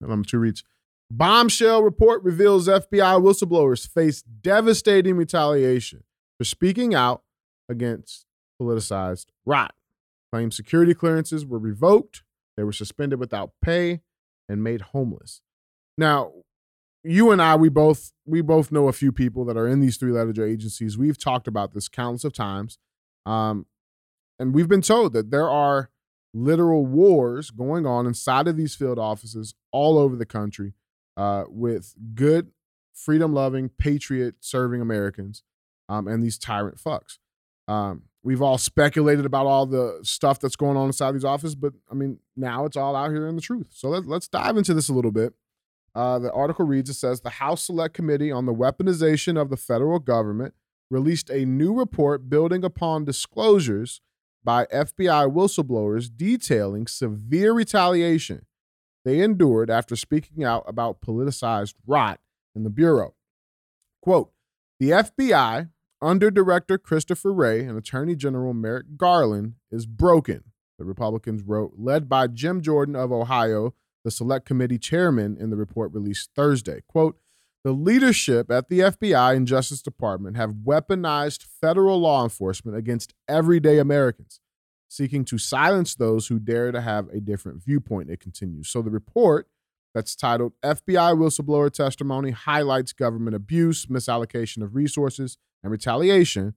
[0.00, 0.62] Headline number two reads:
[1.10, 6.04] Bombshell report reveals FBI whistleblowers face devastating retaliation
[6.38, 7.24] for speaking out
[7.68, 8.26] against
[8.62, 9.74] politicized rot.
[10.32, 12.22] Claims security clearances were revoked.
[12.56, 14.02] They were suspended without pay
[14.48, 15.42] and made homeless.
[15.98, 16.32] Now,
[17.02, 19.96] you and I, we both we both know a few people that are in these
[19.96, 20.96] three letter agencies.
[20.96, 22.78] We've talked about this countless of times,
[23.26, 23.66] um,
[24.38, 25.90] and we've been told that there are
[26.32, 30.74] literal wars going on inside of these field offices all over the country
[31.16, 32.52] uh, with good,
[32.94, 35.42] freedom loving, patriot serving Americans
[35.88, 37.18] um, and these tyrant fucks.
[37.66, 41.72] Um, we've all speculated about all the stuff that's going on inside these offices, but
[41.90, 43.68] I mean, now it's all out here in the truth.
[43.72, 45.34] So let, let's dive into this a little bit.
[45.98, 49.56] Uh, the article reads it says the House Select Committee on the Weaponization of the
[49.56, 50.54] Federal Government
[50.92, 54.00] released a new report building upon disclosures
[54.44, 58.46] by FBI whistleblowers detailing severe retaliation
[59.04, 62.20] they endured after speaking out about politicized rot
[62.54, 63.16] in the Bureau.
[64.00, 64.30] Quote
[64.78, 65.68] The FBI,
[66.00, 70.44] under Director Christopher Wray and Attorney General Merrick Garland, is broken,
[70.78, 73.74] the Republicans wrote, led by Jim Jordan of Ohio,
[74.08, 76.80] the Select Committee chairman, in the report released Thursday.
[76.88, 77.18] Quote
[77.62, 83.78] the leadership at the FBI and Justice Department have weaponized federal law enforcement against everyday
[83.78, 84.40] Americans,
[84.88, 88.68] seeking to silence those who dare to have a different viewpoint, it continues.
[88.68, 89.48] So the report
[89.94, 96.54] that's titled FBI Whistleblower Testimony Highlights Government Abuse, Misallocation of Resources, and Retaliation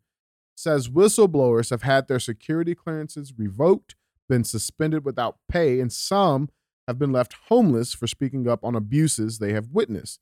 [0.56, 3.96] says whistleblowers have had their security clearances revoked,
[4.30, 6.48] been suspended without pay, and some
[6.92, 10.20] have been left homeless for speaking up on abuses they have witnessed.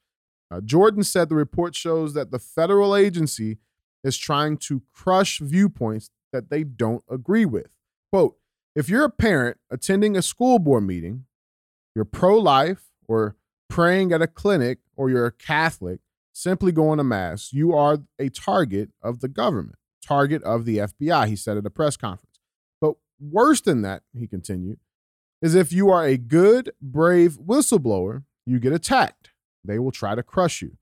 [0.52, 3.58] Uh, Jordan said the report shows that the federal agency
[4.04, 7.70] is trying to crush viewpoints that they don't agree with.
[8.12, 8.38] Quote
[8.76, 11.26] If you're a parent attending a school board meeting,
[11.96, 13.36] you're pro life or
[13.68, 16.00] praying at a clinic, or you're a Catholic,
[16.34, 21.28] simply going to Mass, you are a target of the government, target of the FBI,
[21.28, 22.40] he said at a press conference.
[22.82, 24.80] But worse than that, he continued,
[25.42, 29.30] is if you are a good, brave whistleblower, you get attacked
[29.64, 30.78] they will try to crush you.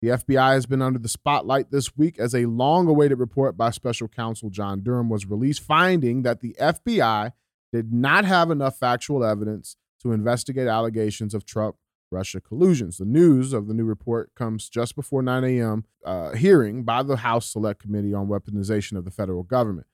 [0.00, 3.70] The FBI has been under the spotlight this week as a long awaited report by
[3.70, 7.32] special counsel John Durham was released, finding that the FBI
[7.72, 11.76] did not have enough factual evidence to investigate allegations of Trump
[12.12, 12.98] Russia collusions.
[12.98, 15.84] The news of the new report comes just before 9 a.m.
[16.04, 19.88] Uh, hearing by the House Select Committee on Weaponization of the Federal Government.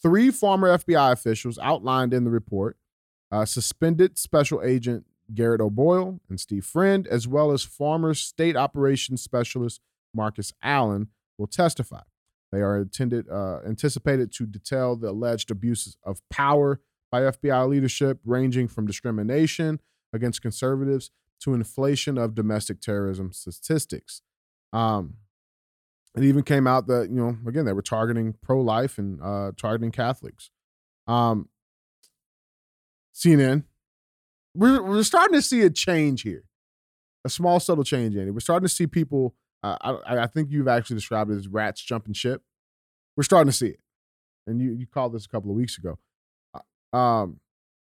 [0.00, 2.76] Three former FBI officials outlined in the report
[3.30, 9.22] uh, suspended Special Agent Garrett O'Boyle and Steve Friend, as well as former state operations
[9.22, 9.80] specialist
[10.14, 12.00] Marcus Allen, will testify.
[12.50, 18.20] They are intended, uh, anticipated to detail the alleged abuses of power by FBI leadership,
[18.24, 19.80] ranging from discrimination
[20.12, 21.10] against conservatives
[21.40, 24.22] to inflation of domestic terrorism statistics.
[24.72, 25.14] Um,
[26.16, 29.92] it even came out that you know again they were targeting pro-life and uh, targeting
[29.92, 30.50] Catholics.
[31.06, 31.48] Um,
[33.18, 33.64] CNN
[34.58, 36.44] we're we're starting to see a change here,
[37.24, 38.30] a small subtle change, Andy.
[38.30, 39.34] We're starting to see people.
[39.62, 39.76] Uh,
[40.06, 42.42] I, I think you've actually described it as rats jumping ship.
[43.16, 43.80] We're starting to see it,
[44.46, 45.98] and you you called this a couple of weeks ago.
[46.54, 47.40] Uh, um,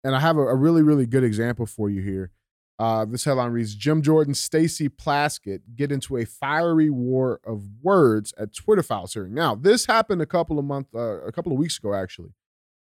[0.04, 2.30] and I have a, a really really good example for you here.
[2.78, 8.32] Uh, this headline reads: Jim Jordan, Stacey Plaskett get into a fiery war of words
[8.38, 9.34] at Twitter files hearing.
[9.34, 12.30] Now, this happened a couple of months, uh, a couple of weeks ago, actually,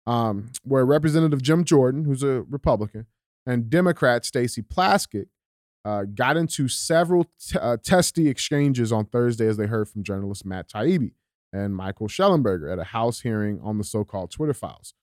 [0.07, 3.07] um, where Representative Jim Jordan, who's a Republican,
[3.47, 5.27] and Democrat Stacey Plaskett
[5.85, 10.45] uh, got into several t- uh, testy exchanges on Thursday as they heard from journalist
[10.47, 11.12] Matt Taibbi
[11.53, 14.95] and Michael Shellenberger at a House hearing on the so-called Twitter files.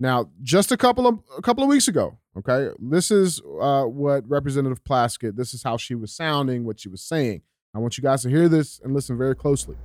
[0.00, 4.28] Now, just a couple of a couple of weeks ago, okay, this is uh, what
[4.28, 5.36] Representative Plaskett.
[5.36, 7.42] This is how she was sounding, what she was saying.
[7.74, 9.76] I want you guys to hear this and listen very closely.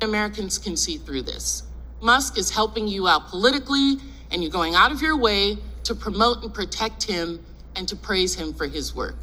[0.00, 1.64] Americans can see through this.
[2.00, 3.96] Musk is helping you out politically,
[4.30, 7.44] and you're going out of your way to promote and protect him
[7.76, 9.16] and to praise him for his work.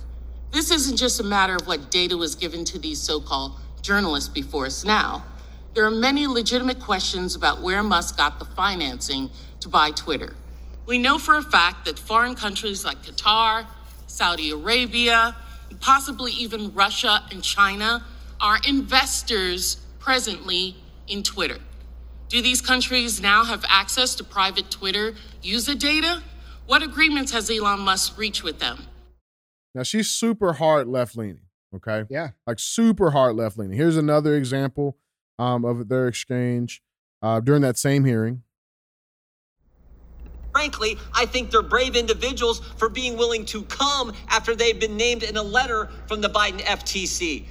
[0.51, 4.29] This isn't just a matter of what data was given to these so called journalists
[4.29, 5.25] before us now.
[5.73, 10.35] There are many legitimate questions about where Musk got the financing to buy Twitter.
[10.85, 13.65] We know for a fact that foreign countries like Qatar,
[14.07, 15.35] Saudi Arabia,
[15.79, 18.03] possibly even Russia and China
[18.39, 20.75] are investors presently
[21.07, 21.57] in Twitter.
[22.29, 26.23] Do these countries now have access to private Twitter user data?
[26.65, 28.79] What agreements has Elon Musk reached with them?
[29.73, 31.47] Now she's super hard left leaning.
[31.73, 32.03] Okay.
[32.09, 32.31] Yeah.
[32.45, 33.77] Like super hard left leaning.
[33.77, 34.97] Here's another example
[35.39, 36.81] um, of their exchange
[37.21, 38.43] uh, during that same hearing.
[40.51, 45.23] Frankly, I think they're brave individuals for being willing to come after they've been named
[45.23, 47.45] in a letter from the Biden FTC.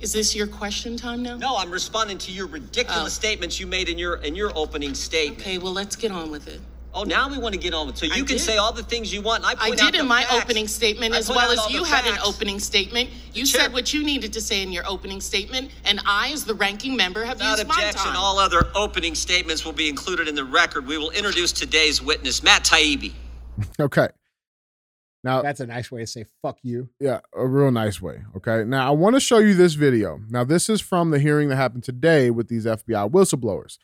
[0.00, 1.36] Is this your question time now?
[1.36, 3.08] No, I'm responding to your ridiculous oh.
[3.08, 5.40] statements you made in your in your opening statement.
[5.40, 6.60] Okay, well let's get on with it.
[6.92, 7.98] Oh, now we want to get on with it.
[7.98, 8.40] So you I can did.
[8.40, 9.44] say all the things you want.
[9.44, 10.42] I, I did in my facts.
[10.42, 13.10] opening statement as well as you had an opening statement.
[13.32, 16.54] You said what you needed to say in your opening statement, and I, as the
[16.54, 18.16] ranking member, have Without used objection, my time.
[18.16, 20.86] all other opening statements will be included in the record.
[20.86, 23.12] We will introduce today's witness, Matt Taibbi.
[23.78, 24.08] okay.
[25.22, 26.88] Now that's a nice way to say fuck you.
[26.98, 28.22] Yeah, a real nice way.
[28.36, 28.64] Okay.
[28.64, 30.20] Now I want to show you this video.
[30.30, 33.78] Now this is from the hearing that happened today with these FBI whistleblowers.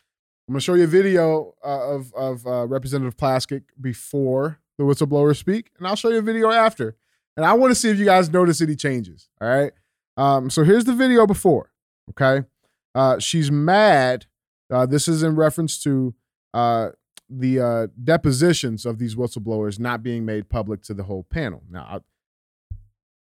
[0.47, 4.83] I'm going to show you a video uh, of of uh, Representative Plaskett before the
[4.83, 6.95] whistleblowers speak, and I'll show you a video after.
[7.35, 9.29] And I want to see if you guys notice any changes.
[9.39, 9.71] All right.
[10.15, 11.71] Um, so here's the video before.
[12.09, 12.47] Okay.
[12.95, 14.25] Uh, she's mad.
[14.71, 16.15] Uh, this is in reference to
[16.53, 16.89] uh,
[17.29, 21.63] the uh, depositions of these whistleblowers not being made public to the whole panel.
[21.69, 22.05] Now, I'll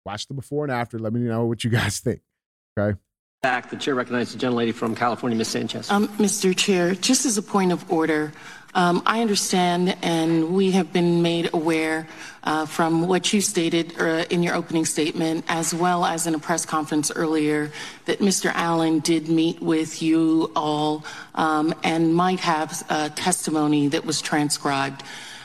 [0.06, 0.98] watch the before and after.
[0.98, 2.20] Let me know what you guys think.
[2.78, 2.98] Okay.
[3.40, 5.46] Back, the chair recognizes the gentlelady from California, Ms.
[5.46, 5.88] Sanchez.
[5.92, 6.56] Um, Mr.
[6.56, 8.32] Chair, just as a point of order,
[8.74, 12.08] um, I understand and we have been made aware
[12.42, 16.40] uh, from what you stated uh, in your opening statement, as well as in a
[16.40, 17.70] press conference earlier,
[18.06, 18.50] that Mr.
[18.56, 21.04] Allen did meet with you all
[21.36, 25.04] um, and might have uh, testimony that was transcribed.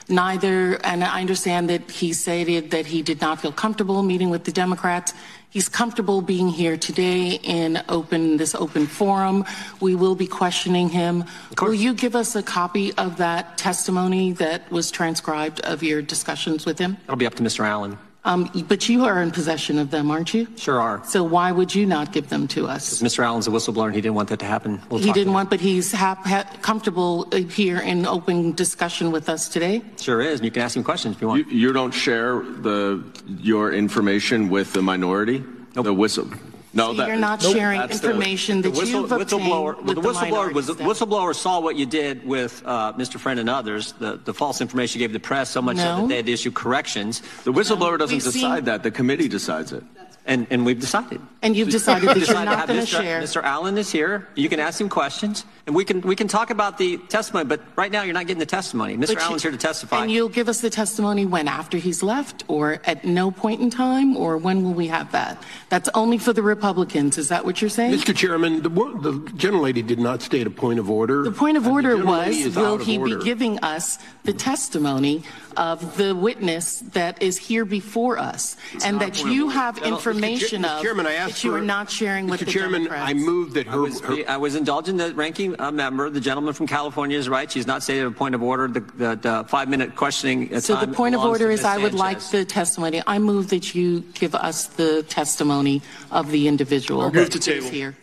[0.10, 4.44] Neither, and I understand that he stated that he did not feel comfortable meeting with
[4.44, 5.14] the Democrats.
[5.54, 9.46] He's comfortable being here today in open this open forum.
[9.80, 11.26] We will be questioning him.
[11.62, 16.66] Will you give us a copy of that testimony that was transcribed of your discussions
[16.66, 16.98] with him?
[17.02, 17.64] That'll be up to Mr.
[17.68, 18.00] Allen.
[18.26, 20.48] Um, but you are in possession of them, aren't you?
[20.56, 21.04] Sure are.
[21.06, 23.02] So why would you not give them to us?
[23.02, 23.24] Mr.
[23.24, 24.82] Allen's a whistleblower and he didn't want that to happen.
[24.90, 29.12] We'll He talk didn't want, but he's hap- ha- comfortable uh, here in open discussion
[29.12, 29.82] with us today.
[30.00, 30.40] Sure is.
[30.40, 31.52] And you can ask him questions if you want.
[31.52, 35.44] You, you don't share the your information with the minority?
[35.76, 35.86] Nope.
[35.86, 36.30] The whistle.
[36.76, 39.42] No, So that, you're not nope, sharing that's the- information The that whistle- you've obtained
[39.44, 41.10] whistleblower, with the the whistleblower was the minority staff.
[41.10, 43.20] whistleblower saw what you did with uh, Mr.
[43.20, 46.02] Friend and others, the, the false information you gave the press, so much so No.
[46.02, 48.82] that they had to issue corrections, The whistleblower doesn't We've seen- decide that.
[48.82, 49.84] The committee decides it.
[50.26, 51.22] And, and we've decided.
[51.42, 53.02] And you've decided that you're not going to Mr.
[53.02, 53.22] share.
[53.22, 53.44] Mr.
[53.44, 54.30] Allen is here.
[54.36, 57.46] You can ask him questions, and we can we can talk about the testimony.
[57.46, 58.96] But right now, you're not getting the testimony.
[58.96, 59.08] Mr.
[59.08, 60.02] But you- Allen's here to testify.
[60.02, 61.48] And you'll give us the testimony when?
[61.48, 64.16] After he's left or at no point in time?
[64.16, 65.44] Or when will we have that?
[65.70, 67.18] That's only for the Republicans.
[67.18, 67.94] Is that what you're saying?
[67.94, 68.16] Mr.
[68.16, 71.24] Chairman, the, wo- the gentlelady did not state a point of order.
[71.24, 75.24] The point of and order was, will out of he be giving us the testimony
[75.58, 78.56] of the witness that is here before us?
[78.84, 79.86] And that you have Mr.
[79.88, 80.78] Information Mr.
[80.78, 82.46] of Chairman, I asked that you are not sharing with Mr.
[82.46, 83.10] the Chairman, Democrats.
[83.10, 86.10] I move that I her, was, her I was indulging the ranking uh, member.
[86.10, 87.52] The gentleman from California is right.
[87.52, 88.68] She's not stated a point of order.
[88.68, 91.66] The, the, the five minute questioning So the point of order is Ms.
[91.66, 93.02] I would like the testimony.
[93.08, 95.82] I move that you give us the testimony
[96.12, 97.70] of the individual Move to table.
[97.70, 97.96] here.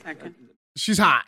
[0.76, 1.24] She's hot.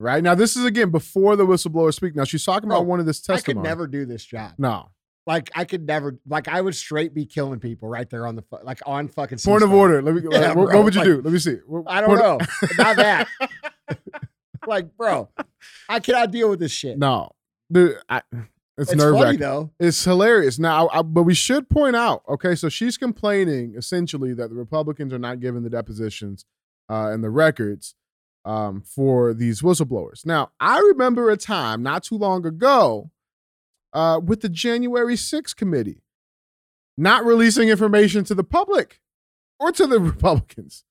[0.00, 0.22] Right.
[0.22, 2.16] Now, this is again before the whistleblower speak.
[2.16, 3.62] Now, she's talking Bro, about one of this testimony I testimony.
[3.62, 4.52] could never do this job.
[4.58, 4.90] No.
[5.26, 6.18] Like I could never.
[6.28, 9.38] Like I would straight be killing people right there on the like on fucking.
[9.38, 10.02] Point of order.
[10.02, 10.22] Let me.
[10.30, 11.22] Yeah, what, what would you like- do?
[11.22, 11.56] Let me see.
[11.66, 12.38] What- I don't point- know.
[12.78, 13.28] Not that.
[14.66, 15.28] like, bro,
[15.88, 16.98] I cannot deal with this shit.
[16.98, 17.30] No,
[17.70, 18.22] dude, I,
[18.78, 19.40] it's, it's nerve wracking.
[19.40, 19.70] though.
[19.78, 20.58] It's hilarious.
[20.58, 25.12] Now, I, but we should point out, okay, so she's complaining essentially that the Republicans
[25.12, 26.44] are not giving the depositions
[26.90, 27.94] uh, and the records
[28.44, 30.24] um, for these whistleblowers.
[30.26, 33.10] Now, I remember a time not too long ago
[33.94, 36.02] uh, with the January 6th committee
[36.96, 39.00] not releasing information to the public
[39.58, 40.84] or to the Republicans.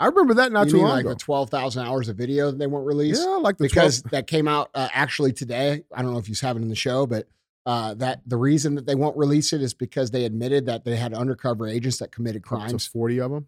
[0.00, 1.10] I remember that not you too mean long like ago.
[1.10, 3.20] the twelve thousand hours of video that they won't release?
[3.20, 5.84] yeah, like the because 12 that came out uh, actually today.
[5.94, 7.28] I don't know if you have it in the show, but
[7.66, 10.96] uh, that the reason that they won't release it is because they admitted that they
[10.96, 12.84] had undercover agents that committed crimes.
[12.84, 13.46] 40 of them.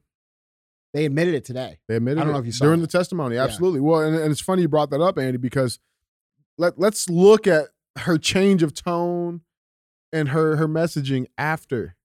[0.93, 1.81] They admitted it today.
[1.89, 2.83] They admitted I don't it know if you saw during it.
[2.83, 3.35] the testimony.
[3.35, 3.43] Yeah.
[3.43, 3.81] Absolutely.
[3.81, 5.81] Well, and, and it's funny you brought that up, Andy, because
[6.57, 7.71] let let's look at
[8.01, 9.43] her change of tone
[10.13, 11.97] and her her messaging after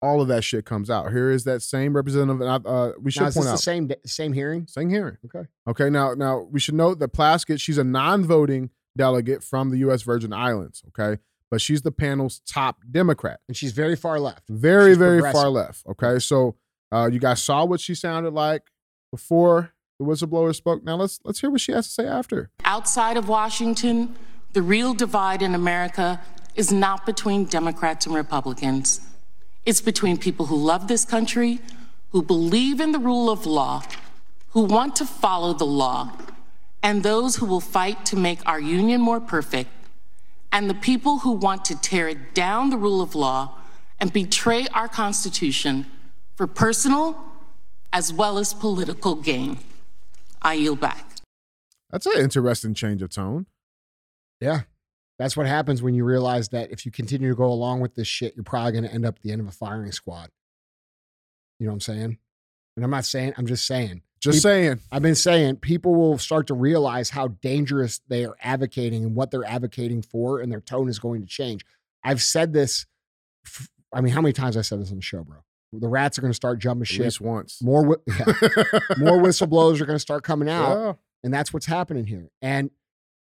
[0.00, 1.10] all of that shit comes out.
[1.10, 3.58] Here is that same representative, and I, uh, we should Now, is this point the
[3.58, 4.66] same same hearing?
[4.68, 5.18] same hearing.
[5.24, 5.48] Okay.
[5.68, 5.90] Okay.
[5.90, 10.02] Now now we should note that Plaskett, she's a non-voting delegate from the U.S.
[10.02, 10.82] Virgin Islands.
[10.88, 11.20] Okay,
[11.50, 13.40] but she's the panel's top Democrat.
[13.48, 14.48] And she's very far left.
[14.48, 15.84] Very, She's very far left.
[15.88, 16.18] Okay.
[16.20, 16.56] So
[16.92, 18.62] uh, you guys saw what she sounded like
[19.10, 20.84] before the whistleblower spoke.
[20.84, 22.50] Now let's let's hear what she has to say after.
[22.64, 24.14] Outside of Washington,
[24.52, 26.20] the real divide in America
[26.54, 29.00] is not between Democrats and Republicans.
[29.64, 31.60] It's between people who love this country,
[32.10, 33.82] who believe in the rule of law,
[34.50, 36.12] who want to follow the law,
[36.82, 39.70] and those who will fight to make our union more perfect,
[40.50, 43.54] and the people who want to tear down the rule of law
[44.00, 45.86] and betray our Constitution
[46.34, 47.16] for personal
[47.92, 49.58] as well as political gain.
[50.40, 51.04] I yield back.
[51.90, 53.46] That's an interesting change of tone.
[54.40, 54.60] Yeah.
[55.18, 58.06] That's what happens when you realize that if you continue to go along with this
[58.06, 60.30] shit, you're probably going to end up at the end of a firing squad.
[61.58, 62.18] You know what I'm saying?
[62.76, 64.02] And I'm not saying, I'm just saying.
[64.20, 64.80] Just People- saying.
[64.92, 69.30] I've been saying people will start to realize how dangerous they are advocating and what
[69.32, 71.64] they're advocating for, and their tone is going to change.
[72.04, 72.86] I've said this.
[73.44, 75.38] f- I mean, how many times I said this on the show, bro?
[75.72, 77.60] The rats are going to start jumping At least once.
[77.62, 78.24] More, yeah,
[78.98, 80.92] more whistleblowers are going to start coming out Yeah.
[81.24, 82.28] and that's what's happening here.
[82.40, 82.70] And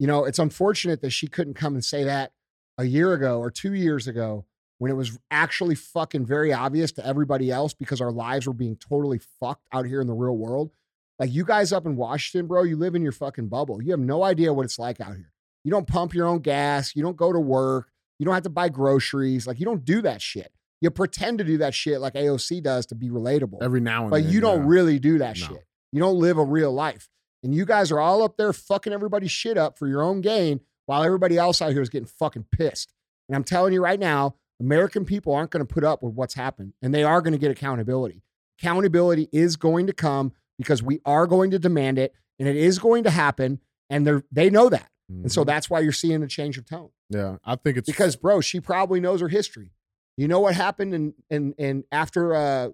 [0.01, 2.33] you know, it's unfortunate that she couldn't come and say that
[2.79, 4.47] a year ago or two years ago
[4.79, 8.77] when it was actually fucking very obvious to everybody else because our lives were being
[8.77, 10.71] totally fucked out here in the real world.
[11.19, 13.83] Like you guys up in Washington, bro, you live in your fucking bubble.
[13.83, 15.31] You have no idea what it's like out here.
[15.65, 16.97] You don't pump your own gas.
[16.97, 17.91] You don't go to work.
[18.19, 19.47] You don't have to buy groceries.
[19.47, 20.51] Like you don't do that shit.
[20.81, 23.59] You pretend to do that shit like AOC does to be relatable.
[23.61, 24.33] Every now and but then.
[24.33, 24.69] you don't yeah.
[24.69, 25.47] really do that No.
[25.49, 25.65] shit.
[25.93, 27.07] You don't live a real life.
[27.43, 30.61] And you guys are all up there fucking everybody's shit up for your own gain
[30.87, 32.93] while everybody else out here is getting fucking pissed.
[33.29, 36.35] And I'm telling you right now, American people aren't going to put up with what's
[36.35, 38.23] happened and they are going to get accountability.
[38.61, 42.79] Accountability is going to come because we are going to demand it and it is
[42.79, 43.61] going to happen.
[43.89, 44.91] And they're, they know that.
[45.09, 45.47] And so Mhm.
[45.47, 48.61] that's why you're seeing a change of tone yeah, I think it's because bro, she
[48.61, 49.73] probably knows her history.
[50.17, 52.69] You know what happened in in in after uh,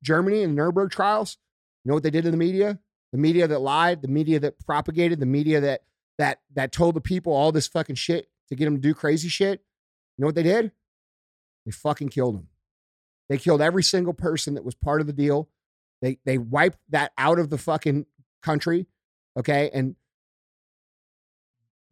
[0.00, 1.38] Germany and Nuremberg trials?
[1.84, 2.78] You know what they did to the media?
[3.12, 5.82] The media that lied, the media that propagated, the media that
[6.18, 9.28] that that told the people all this fucking shit to get them to do crazy
[9.28, 9.62] shit.
[10.16, 10.72] You know what they did?
[11.64, 12.48] They fucking killed them.
[13.28, 15.48] They killed every single person that was part of the deal.
[16.02, 18.06] They they wiped that out of the fucking
[18.42, 18.86] country.
[19.38, 19.96] Okay, and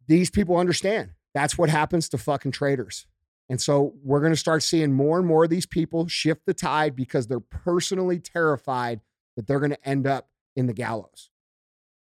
[0.07, 3.05] these people understand that's what happens to fucking traitors.
[3.49, 6.53] And so we're going to start seeing more and more of these people shift the
[6.53, 9.01] tide because they're personally terrified
[9.35, 11.29] that they're going to end up in the gallows.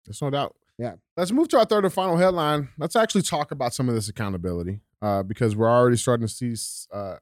[0.06, 0.56] There's no doubt.
[0.78, 0.96] Yeah.
[1.16, 2.70] Let's move to our third and final headline.
[2.78, 6.56] Let's actually talk about some of this accountability uh, because we're already starting to see.
[6.94, 7.18] Uh,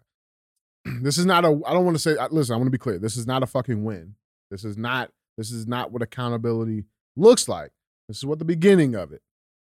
[1.02, 1.62] this is not a.
[1.66, 2.18] I don't want to say.
[2.18, 3.00] uh, Listen, I want to be clear.
[3.00, 4.16] This is not a fucking win.
[4.52, 5.12] This is not.
[5.38, 6.86] This is not what accountability
[7.16, 7.72] looks like.
[8.08, 9.22] This is what the beginning of it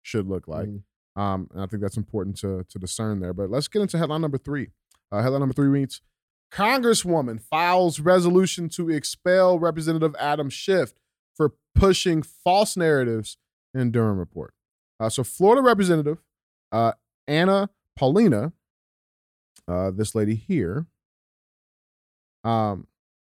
[0.01, 0.67] should look like.
[0.67, 0.81] Mm.
[1.15, 3.33] Um, and I think that's important to to discern there.
[3.33, 4.69] But let's get into headline number three.
[5.11, 6.01] Uh, headline number three reads:
[6.51, 10.93] Congresswoman files resolution to expel Representative Adam Schiff
[11.75, 13.37] pushing false narratives
[13.73, 14.53] in Durham report.
[14.99, 16.19] Uh, so Florida Representative
[16.71, 16.93] uh,
[17.27, 18.53] Anna Paulina,
[19.67, 20.87] uh, this lady here,
[22.43, 22.87] um,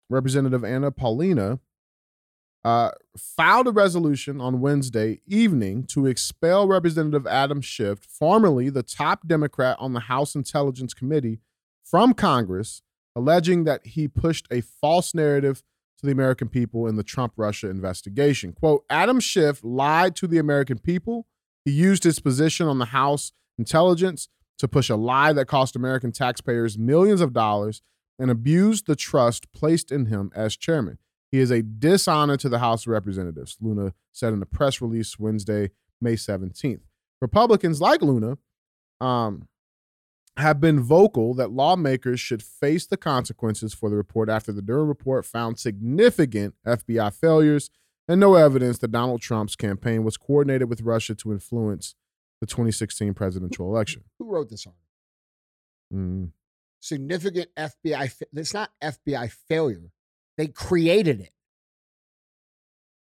[0.09, 1.59] Representative Anna Paulina,
[2.63, 9.27] uh, filed a resolution on Wednesday evening to expel Representative Adam Schiff, formerly the top
[9.27, 11.41] Democrat on the House Intelligence Committee,
[11.83, 12.83] from Congress,
[13.17, 15.63] alleging that he pushed a false narrative
[16.01, 18.53] to the American people in the Trump Russia investigation.
[18.53, 21.27] Quote Adam Schiff lied to the American people.
[21.65, 24.29] He used his position on the House Intelligence
[24.59, 27.83] to push a lie that cost American taxpayers millions of dollars
[28.19, 30.99] and abused the trust placed in him as chairman.
[31.31, 35.19] He is a dishonor to the House of Representatives, Luna said in a press release
[35.19, 35.71] Wednesday,
[36.01, 36.81] May 17th.
[37.21, 38.39] Republicans like Luna
[39.01, 39.49] um,
[40.41, 44.89] have been vocal that lawmakers should face the consequences for the report after the Durham
[44.89, 47.71] report found significant FBI failures
[48.09, 51.95] and no evidence that Donald Trump's campaign was coordinated with Russia to influence
[52.41, 54.05] the 2016 presidential election.
[54.19, 54.83] Who wrote this article?
[55.95, 56.33] Mm.
[56.81, 58.11] Significant FBI.
[58.11, 59.91] fa- It's not FBI failure.
[60.39, 61.33] They created it.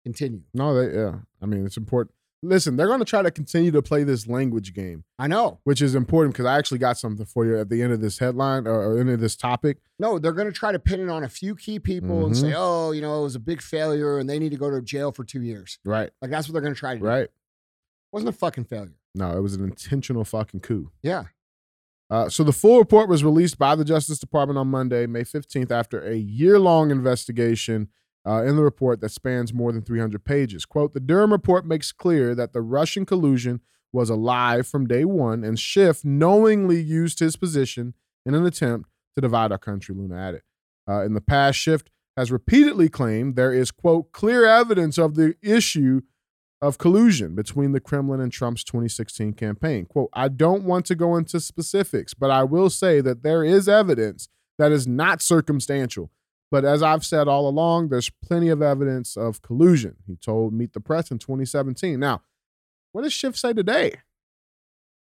[0.03, 0.41] Continue.
[0.53, 1.19] No, they, yeah.
[1.41, 2.15] I mean, it's important.
[2.41, 5.59] Listen, they're going to try to continue to play this language game, I know.
[5.65, 8.19] which is important because I actually got something for you at the end of this
[8.19, 9.79] headline or, or end of this topic.
[9.99, 12.49] No, they're going to try to pin it on a few key people and Mm-hmm.
[12.51, 14.81] say, oh, you know, it was a big failure and they need to go to
[14.81, 15.79] jail for two years.
[15.83, 17.05] Right, Like that's what they're going to try to do.
[17.05, 17.27] right.
[18.13, 18.95] wasn't a fucking failure.
[19.15, 20.91] No, it was an intentional fucking coup.
[21.03, 21.25] Yeah.
[22.09, 25.71] Uh, so the full report was released by the Justice Department on Monday, May 15th,
[25.71, 27.89] after a year-long investigation
[28.27, 30.65] uh, in the report that spans more than 300 pages.
[30.65, 33.61] Quote, the Durham report makes clear that the Russian collusion
[33.91, 37.93] was a lie from day one, and Schiff knowingly used his position
[38.25, 40.41] in an attempt to divide our country, Luna added.
[40.87, 41.83] Uh, in the past, Schiff
[42.17, 46.01] has repeatedly claimed there is, quote, clear evidence of the issue
[46.61, 49.85] of collusion between the Kremlin and Trump's 2016 campaign.
[49.85, 53.69] Quote, I don't want to go into specifics, but I will say that there is
[53.69, 56.11] evidence that is not circumstantial.
[56.51, 60.73] But as I've said all along, there's plenty of evidence of collusion, he told Meet
[60.73, 61.99] the Press in 2017.
[61.99, 62.23] Now,
[62.91, 63.97] what does Schiff say today?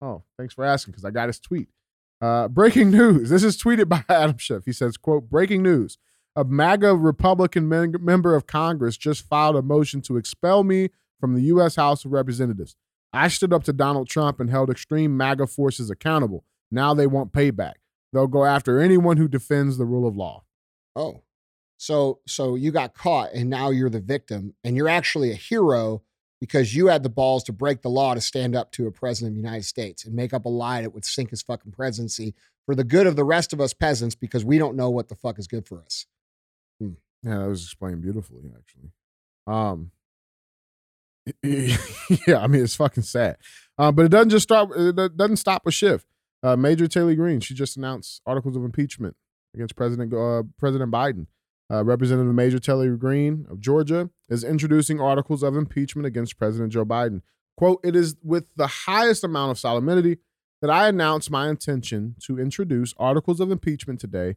[0.01, 1.69] Oh, thanks for asking because I got his tweet.
[2.21, 3.29] Uh, breaking news.
[3.29, 4.63] This is tweeted by Adam Schiff.
[4.65, 5.97] He says, quote, breaking news.
[6.35, 11.35] A MAGA Republican men- member of Congress just filed a motion to expel me from
[11.35, 11.75] the U.S.
[11.75, 12.75] House of Representatives.
[13.11, 16.43] I stood up to Donald Trump and held extreme MAGA forces accountable.
[16.71, 17.73] Now they want payback.
[18.11, 20.43] They'll go after anyone who defends the rule of law.
[20.95, 21.21] Oh.
[21.77, 26.01] So so you got caught and now you're the victim and you're actually a hero
[26.39, 29.31] because you had the balls to break the law to stand up to a president
[29.31, 32.33] of the United States and make up a lie that would sink his fucking presidency
[32.65, 35.15] for the good of the rest of us peasants because we don't know what the
[35.15, 36.05] fuck is good for us.
[36.79, 36.89] Yeah,
[37.39, 38.91] that was explained beautifully, actually.
[39.47, 39.91] Um,
[42.27, 43.37] yeah, I mean it's fucking sad.
[43.77, 44.69] Uh, but it doesn't just stop.
[44.75, 46.05] It doesn't stop with Schiff.
[46.41, 49.15] Uh, Marjorie Taylor Greene, she just announced articles of impeachment
[49.53, 51.27] against President uh, President Biden.
[51.71, 56.85] Uh, Representative Marjorie Taylor Greene of Georgia is introducing articles of impeachment against President Joe
[56.85, 57.21] Biden.
[57.55, 60.17] Quote, it is with the highest amount of solemnity
[60.61, 64.35] that I announce my intention to introduce articles of impeachment today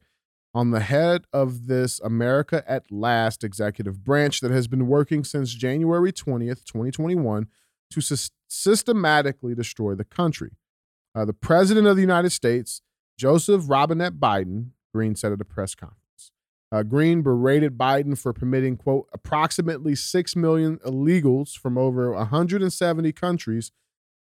[0.55, 5.53] on the head of this America at Last executive branch that has been working since
[5.53, 7.49] January 20th, 2021,
[7.91, 10.53] to sy- systematically destroy the country.
[11.15, 12.81] Uh, the President of the United States,
[13.19, 16.33] Joseph Robinette Biden, Greene said at a press conference.
[16.73, 23.73] Uh, Greene berated Biden for permitting, quote, approximately 6 million illegals from over 170 countries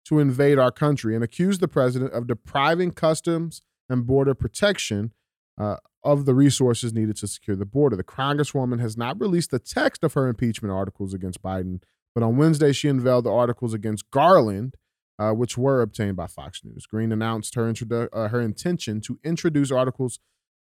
[0.03, 5.13] to invade our country and accused the president of depriving customs and border protection
[5.57, 7.95] uh, of the resources needed to secure the border.
[7.95, 11.81] The Congresswoman has not released the text of her impeachment articles against Biden,
[12.13, 14.75] but on Wednesday she unveiled the articles against Garland,
[15.17, 16.85] uh, which were obtained by Fox News.
[16.85, 20.19] Greene announced her, introdu- uh, her intention to introduce articles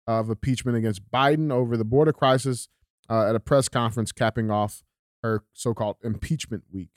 [0.08, 2.68] of impeachment against Biden over the border crisis
[3.10, 4.84] uh, at a press conference capping off
[5.24, 6.90] her so called impeachment week,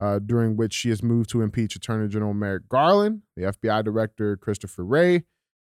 [0.00, 4.36] uh, during which she has moved to impeach Attorney General Merrick Garland, the FBI Director
[4.36, 5.24] Christopher Wray,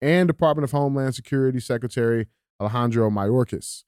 [0.03, 2.27] and Department of Homeland Security Secretary
[2.61, 3.85] Alejandro Mayorkas.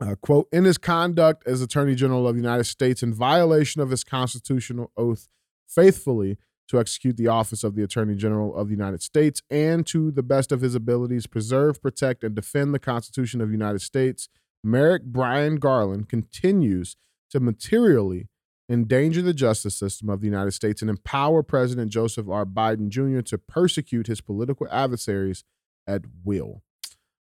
[0.00, 3.90] Uh, quote, in his conduct as Attorney General of the United States in violation of
[3.90, 5.28] his constitutional oath
[5.68, 6.38] faithfully
[6.70, 10.22] to execute the office of the Attorney General of the United States and to the
[10.22, 14.28] best of his abilities preserve, protect, and defend the Constitution of the United States,
[14.62, 16.96] Merrick Brian Garland continues
[17.30, 18.28] to materially
[18.68, 22.46] endanger the justice system of the United States and empower President Joseph R.
[22.46, 23.20] Biden Jr.
[23.22, 25.42] to persecute his political adversaries
[25.88, 26.62] at will.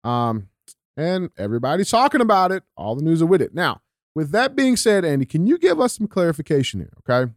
[0.04, 0.48] Um,
[0.96, 2.62] and everybody's talking about it.
[2.78, 3.54] All the news are with it.
[3.54, 3.82] Now,
[4.14, 6.92] with that being said, Andy, can you give us some clarification here?
[7.06, 7.30] Okay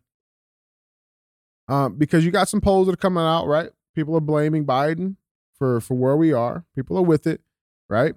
[1.68, 3.70] um, because you got some polls that are coming out, right?
[3.96, 5.16] People are blaming Biden
[5.58, 6.66] for for where we are.
[6.76, 7.42] People are with it,
[7.90, 8.16] right?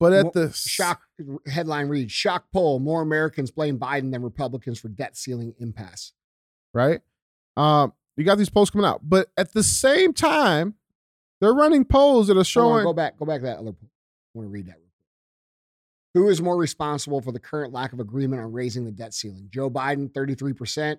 [0.00, 1.02] But at the shock
[1.46, 6.12] headline reads shock poll more Americans blame Biden than Republicans for debt ceiling impasse.
[6.72, 7.00] Right?
[7.56, 10.74] Um, you got these polls coming out, but at the same time,
[11.40, 12.84] they're running polls that are showing.
[12.84, 13.90] Go back, go back to that other poll.
[14.34, 14.78] I want to read that.
[16.14, 19.48] Who is more responsible for the current lack of agreement on raising the debt ceiling?
[19.50, 20.98] Joe Biden, 33%,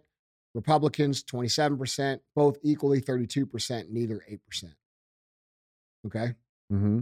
[0.55, 4.39] Republicans, 27%, both equally 32%, neither 8%.
[6.07, 6.33] Okay.
[6.71, 7.01] Mm-hmm.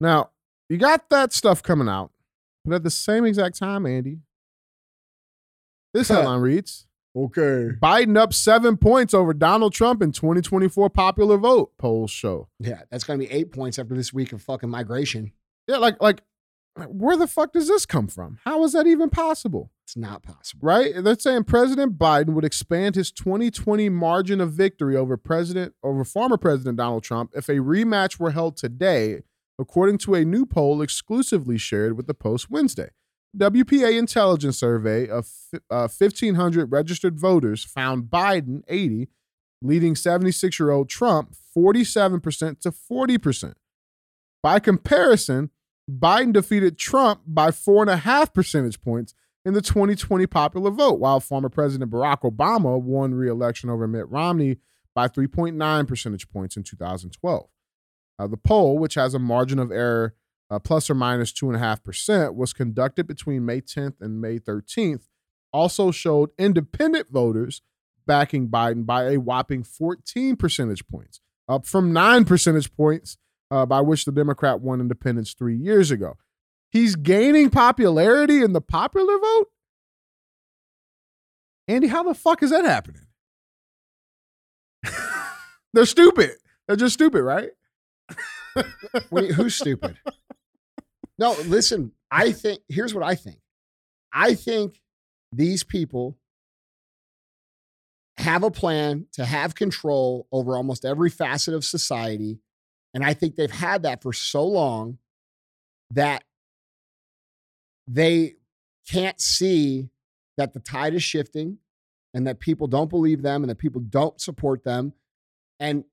[0.00, 0.30] Now,
[0.68, 2.12] you got that stuff coming out,
[2.64, 4.20] but at the same exact time, Andy,
[5.92, 7.70] this headline reads Okay.
[7.82, 12.48] Biden up seven points over Donald Trump in 2024 popular vote, polls show.
[12.60, 15.32] Yeah, that's going to be eight points after this week of fucking migration.
[15.66, 16.20] Yeah, like, like,
[16.88, 18.38] where the fuck does this come from?
[18.44, 19.70] How is that even possible?
[19.86, 20.66] It's not possible.
[20.66, 20.92] Right?
[20.96, 26.36] They're saying President Biden would expand his 2020 margin of victory over President over former
[26.36, 29.22] President Donald Trump if a rematch were held today,
[29.60, 32.90] according to a new poll exclusively shared with the Post Wednesday.
[33.38, 35.30] WPA intelligence survey of
[35.70, 39.06] uh, 1,500 registered voters found Biden 80,
[39.62, 43.54] leading 76 year old Trump 47% to 40%.
[44.42, 45.50] By comparison,
[45.88, 49.14] Biden defeated Trump by four and a half percentage points
[49.46, 54.08] in the 2020 popular vote, while former President Barack Obama won re election over Mitt
[54.10, 54.56] Romney
[54.92, 57.48] by 3.9 percentage points in 2012.
[58.18, 60.16] Uh, the poll, which has a margin of error
[60.50, 65.04] uh, plus or minus 2.5%, was conducted between May 10th and May 13th,
[65.52, 67.62] also showed independent voters
[68.04, 73.16] backing Biden by a whopping 14 percentage points, up from 9 percentage points
[73.52, 76.16] uh, by which the Democrat won independence three years ago.
[76.70, 79.46] He's gaining popularity in the popular vote?
[81.68, 83.06] Andy, how the fuck is that happening?
[85.72, 86.32] They're stupid.
[86.66, 87.50] They're just stupid, right?
[89.10, 89.98] Wait, who's stupid?
[91.18, 93.38] No, listen, I think here's what I think.
[94.12, 94.80] I think
[95.32, 96.16] these people
[98.18, 102.38] have a plan to have control over almost every facet of society.
[102.94, 104.98] And I think they've had that for so long
[105.90, 106.24] that
[107.86, 108.34] they
[108.88, 109.90] can't see
[110.36, 111.58] that the tide is shifting
[112.14, 114.92] and that people don't believe them and that people don't support them.
[115.58, 115.84] And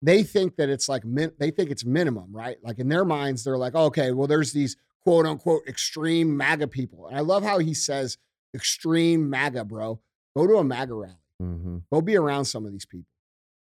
[0.00, 2.56] they think that it's like, min- they think it's minimum, right?
[2.62, 7.08] Like in their minds, they're like, okay, well, there's these quote unquote extreme MAGA people.
[7.08, 8.18] And I love how he says
[8.54, 10.00] extreme MAGA, bro.
[10.36, 11.14] Go to a MAGA rally.
[11.42, 11.78] Mm-hmm.
[11.92, 13.10] Go be around some of these people.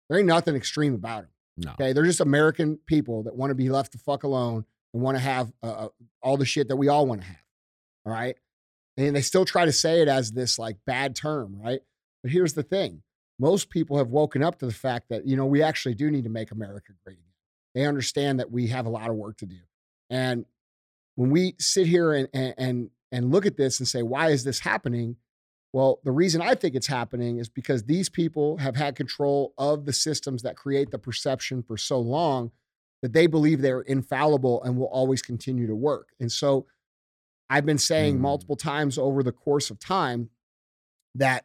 [0.08, 1.30] There ain't nothing extreme about them.
[1.56, 1.72] No.
[1.72, 1.92] Okay.
[1.92, 5.22] They're just American people that want to be left the fuck alone and want to
[5.22, 5.88] have uh, uh,
[6.22, 7.41] all the shit that we all want to have.
[8.04, 8.36] All right.
[8.96, 11.80] And they still try to say it as this like bad term, right?
[12.22, 13.02] But here's the thing
[13.38, 16.24] most people have woken up to the fact that, you know, we actually do need
[16.24, 17.26] to make America great again.
[17.74, 19.58] They understand that we have a lot of work to do.
[20.10, 20.44] And
[21.16, 24.60] when we sit here and, and, and, look at this and say, why is this
[24.60, 25.16] happening?
[25.72, 29.86] Well, the reason I think it's happening is because these people have had control of
[29.86, 32.50] the systems that create the perception for so long
[33.00, 36.10] that they believe they're infallible and will always continue to work.
[36.20, 36.66] And so
[37.52, 38.20] I've been saying Mm.
[38.20, 40.30] multiple times over the course of time
[41.14, 41.44] that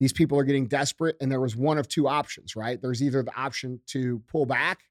[0.00, 2.80] these people are getting desperate and there was one of two options, right?
[2.80, 4.84] There's either the option to pull back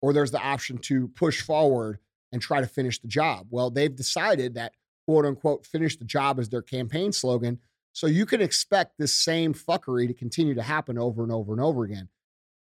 [0.00, 1.98] or there's the option to push forward
[2.32, 3.48] and try to finish the job.
[3.50, 4.72] Well, they've decided that
[5.06, 7.58] quote unquote finish the job is their campaign slogan.
[7.92, 11.60] So you can expect this same fuckery to continue to happen over and over and
[11.60, 12.08] over again.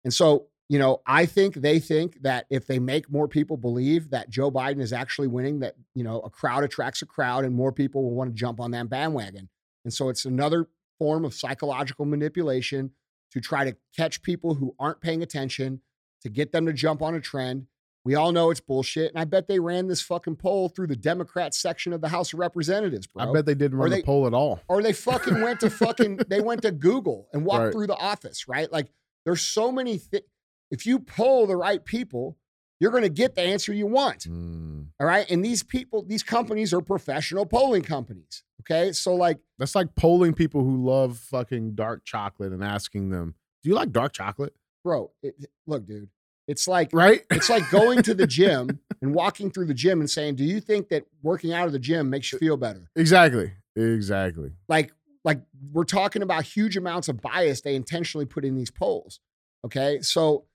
[0.04, 4.12] And so, you know, I think they think that if they make more people believe
[4.12, 7.56] that Joe Biden is actually winning, that, you know, a crowd attracts a crowd and
[7.56, 9.50] more people will want to jump on that bandwagon.
[9.84, 10.68] And so it's another
[11.00, 12.92] form of psychological manipulation
[13.32, 15.82] to try to catch people who aren't paying attention,
[16.22, 17.66] to get them to jump on a trend.
[18.06, 19.12] We all know it's bullshit.
[19.12, 22.32] And I bet they ran this fucking poll through the Democrat section of the House
[22.34, 24.60] of Representatives, bro I bet they didn't Or run they- the poll at all.
[24.68, 27.74] or they fucking went to fucking they went to Google and walked Right.
[27.74, 28.72] through the office, right?
[28.72, 28.88] Like
[29.26, 30.24] there's so many things.
[30.72, 32.38] If you poll the right people,
[32.80, 34.20] you're going to get the answer you want.
[34.22, 34.88] Mm.
[35.00, 35.30] All right.
[35.30, 38.44] And these people, these companies are professional polling companies.
[38.62, 38.92] Okay.
[38.94, 43.70] So like, That's like polling people who love fucking dark chocolate and asking them, "Do
[43.70, 44.54] you like dark chocolate?"
[44.84, 45.36] bro, it,
[45.68, 46.10] look, dude,
[46.48, 47.22] it's like Right?
[47.32, 50.62] it's like going to the gym and walking through the gym and saying, "Do you
[50.62, 53.54] think that working out of the gym makes you feel better?" exactly.
[53.76, 54.52] Exactly.
[54.68, 54.92] like
[55.26, 55.42] like
[55.74, 59.20] we're talking about huge amounts of bias they intentionally put in these polls
[59.66, 60.46] okay so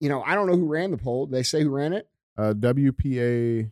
[0.00, 1.26] you know i don't know who ran the poll.
[1.26, 2.08] They say who ran it?
[2.36, 3.70] Uh, WPA,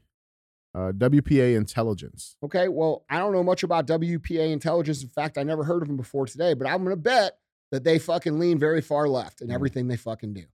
[0.75, 2.37] uh, WPA intelligence.
[2.43, 5.03] okay well i don't know much about wpa intelligence.
[5.03, 7.39] In fact i never heard of them before today but i'm to bet
[7.71, 9.55] that they fucking lean very far left in Mm.
[9.55, 10.45] everything they fucking do.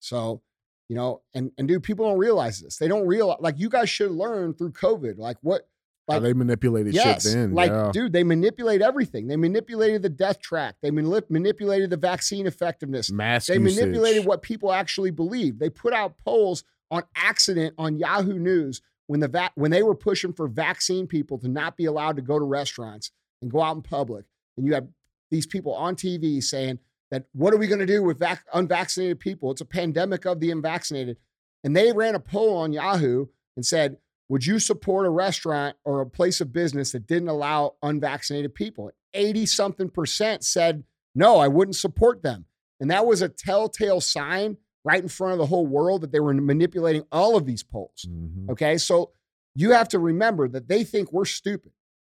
[0.00, 0.42] So
[0.88, 2.76] you know and and dude people don't realize this.
[2.78, 5.68] They don't realize like you guys should learn through covid like what
[6.08, 7.54] How like they manipulated Yes, shit then.
[7.54, 7.90] like yeah.
[7.92, 9.28] dude, they manipulate everything.
[9.28, 10.74] They manipulated the death track.
[10.82, 13.10] They manip- manipulated the vaccine effectiveness.
[13.10, 13.76] mass They usage.
[13.80, 15.58] manipulated what people actually believe.
[15.60, 19.94] They put out polls on accident on Yahoo News when the va- when they were
[19.94, 23.76] pushing for vaccine people to not be allowed to go to restaurants and go out
[23.76, 24.24] in public.
[24.56, 24.88] And you have
[25.30, 26.78] these people on TV saying
[27.12, 29.50] that what are we going to do with vac- unvaccinated people?
[29.52, 31.16] It's a pandemic of the unvaccinated.
[31.64, 33.26] And they ran a poll on Yahoo
[33.56, 33.98] and said,
[34.32, 38.90] would you support a restaurant or a place of business that didn't allow unvaccinated people?
[39.12, 42.46] 80 something percent said, no, I wouldn't support them.
[42.80, 44.56] And that was a telltale sign
[44.86, 48.06] right in front of the whole world that they were manipulating all of these polls.
[48.08, 48.48] Mhm.
[48.48, 48.78] Okay.
[48.78, 49.10] So
[49.54, 51.72] you have to remember that they think we're stupid.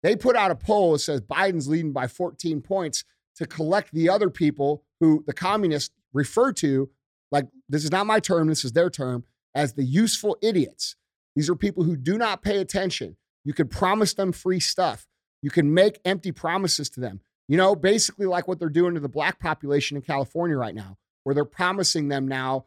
[0.04, 3.02] They put out a poll that says Biden's leading by 14 points
[3.34, 6.90] to collect the other people who the communists refer to,
[7.32, 10.94] like, this is not my term, this is their term, as the useful idiots.
[11.34, 13.16] These are people who do not pay attention.
[13.44, 15.06] You can promise them free stuff.
[15.42, 17.20] You can make empty promises to them.
[17.48, 20.96] You know, basically like what they're doing to the black population in California right now,
[21.24, 22.64] where they're promising them now,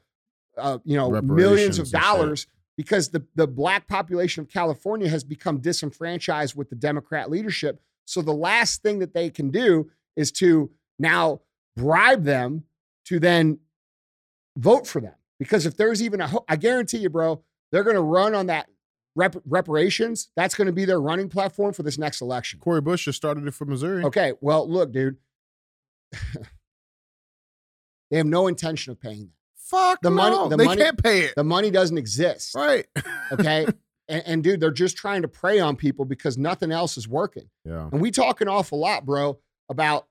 [0.58, 2.48] uh, you know, millions of dollars
[2.78, 7.82] because the, the black population of California has become disenfranchised with the Democrat leadership.
[8.06, 11.42] So the last thing that they can do is to now
[11.76, 12.66] bribe them
[13.06, 13.60] to then
[14.56, 15.16] vote for them.
[15.40, 18.48] Because if there's even a, ho- I guarantee you, bro, they're going to run on
[18.48, 18.68] that
[19.16, 20.30] rep- reparations.
[20.36, 22.60] That's going to be their running platform for this next election.
[22.60, 24.04] Cori Bush just started it for Missouri.
[24.06, 25.18] Okay, well, look, dude,
[28.10, 29.32] they have no intention of paying that.
[29.58, 30.50] Fuck The money- money.
[30.50, 31.34] the they money- can't pay it.
[31.36, 32.56] The money doesn't exist.
[32.56, 32.86] right.
[33.34, 33.66] Okay.
[34.08, 37.50] and, and dude, they're just trying to prey on people because nothing else is working.
[37.66, 37.90] yeah.
[37.92, 39.40] And we talk an awful lot, bro,
[39.70, 40.08] about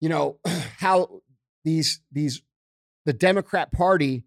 [0.00, 0.38] you know
[0.78, 1.20] how
[1.64, 2.40] these these
[3.04, 4.24] the Democrat Party,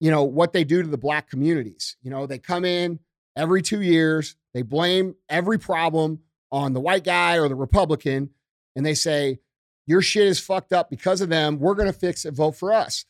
[0.00, 1.96] you know what they do to the black communities.
[2.02, 2.98] You know they come in
[3.36, 6.20] every two years, they blame every problem
[6.50, 8.30] on the white guy or the Republican,
[8.74, 9.38] and they say
[9.86, 11.58] your shit is fucked up because of them.
[11.58, 12.34] We're gonna fix it.
[12.34, 13.04] Vote for us.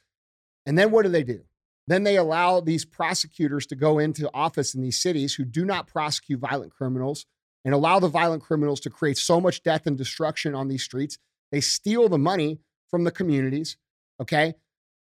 [0.67, 1.41] And then what do they do?
[1.87, 5.89] Then they allow these prosecutors to go into office in these cities who do not
[5.89, 7.27] prosecute violent criminals
[7.65, 11.19] and allow the violent criminals to create so much death and destruction on these streets.
[11.51, 13.77] They steal the money from the communities.
[14.21, 14.55] Okay.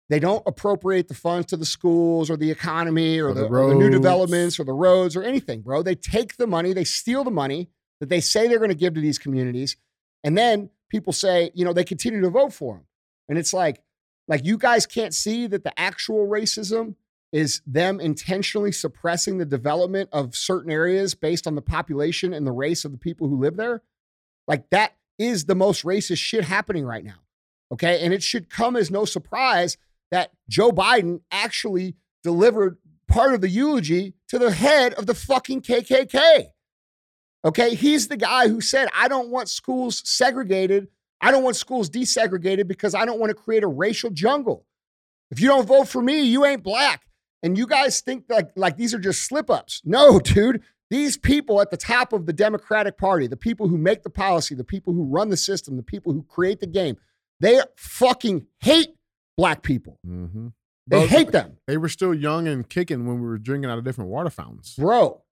[0.09, 3.47] They don't appropriate the funds to the schools or the economy or, Or the, the
[3.47, 5.81] or the new developments or the roads or anything, bro.
[5.81, 8.93] They take the money, they steal the money that they say they're going to give
[8.93, 9.77] to these communities.
[10.23, 12.85] And then people say, you know, they continue to vote for them.
[13.29, 13.81] And it's like,
[14.27, 16.95] like you guys can't see that the actual racism
[17.31, 22.51] is them intentionally suppressing the development of certain areas based on the population and the
[22.51, 23.81] race of the people who live there.
[24.47, 27.19] Like that is the most racist shit happening right now.
[27.71, 28.03] Okay.
[28.03, 29.77] And it should come as no surprise
[30.15, 32.77] that Joe Biden actually delivered
[33.09, 36.45] part of the eulogy to the head of the fucking KKK.
[37.43, 37.75] Okay.
[37.75, 40.87] He's the guy who said, I don't want schools segregated.
[41.19, 44.65] I don't want schools desegregated because I don't want to create a racial jungle.
[45.31, 47.01] If you don't vote for me, you ain't black.
[47.43, 49.81] And you guys think like, like these are just slip ups.
[49.83, 50.63] No, dude.
[50.89, 54.55] These people at the top of the Democratic Party, the people who make the policy,
[54.55, 56.95] the people who run the system, the people who create the game,
[57.41, 58.94] they fucking hate
[59.37, 59.99] black people.
[60.07, 60.47] Mm-hmm.
[60.87, 63.77] They Well, hate them, They were still young and kicking when we were drinking out
[63.77, 64.75] of different water fountains.
[64.77, 65.23] bro.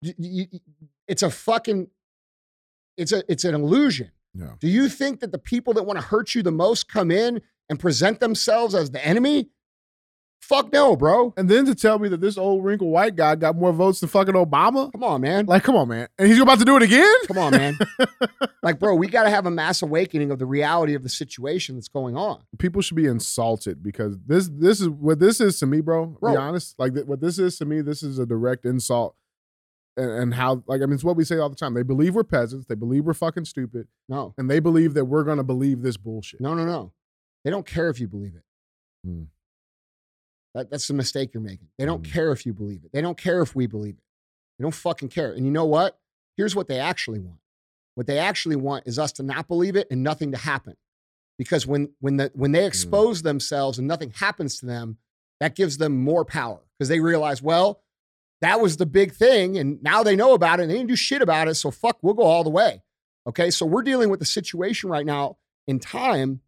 [0.00, 0.60] You- you- you-
[1.06, 1.88] it's a fucking,
[2.96, 4.10] it's a, it's an illusion.
[4.34, 4.54] Yeah.
[4.60, 7.40] Do you think that the people that want to hurt you the most come in
[7.68, 9.50] and present themselves as the enemy?
[10.40, 11.34] Fuck no, bro.
[11.36, 14.08] And then to tell me that this old wrinkled white guy got more votes than
[14.08, 14.90] fucking Obama?
[14.92, 15.44] Come on, man.
[15.44, 16.08] Like, come on, man.
[16.18, 17.14] And he's about to do it again?
[17.26, 17.76] Come on, man.
[18.62, 21.74] like, bro, we got to have a mass awakening of the reality of the situation
[21.74, 22.42] that's going on.
[22.58, 26.06] People should be insulted because this this is what this is to me, bro.
[26.06, 26.32] Bro.
[26.32, 26.78] Be honest.
[26.78, 29.16] Like th- what this is to me, this is a direct insult.
[29.98, 31.74] And, and how like I mean it's what we say all the time.
[31.74, 35.24] They believe we're peasants, they believe we're fucking stupid, No, and they believe that we're
[35.24, 36.40] gonna believe this bullshit.
[36.40, 36.92] no, no, no.
[37.44, 38.42] They don't care if you believe it.
[39.04, 39.22] Hmm.
[40.54, 41.68] That, that's the mistake you're making.
[41.78, 42.12] They don't Hmm.
[42.12, 42.92] care if you believe it.
[42.92, 44.02] They don't care if we believe it.
[44.58, 45.32] They don't fucking care.
[45.32, 45.98] And you know what?
[46.36, 47.38] Here's what they actually want.
[47.94, 50.76] What they actually want is us to not believe it and nothing to happen.
[51.36, 54.98] Because when when the when they expose themselves and nothing happens to them,
[55.40, 57.82] that gives them more power because they realize, well,
[58.40, 60.96] that was the big thing, and now they know about it and they didn't do
[60.96, 61.54] shit about it.
[61.54, 62.82] So fuck, we'll go all the way.
[63.28, 65.38] Okay, so we're dealing with a situation right now
[65.68, 66.40] in time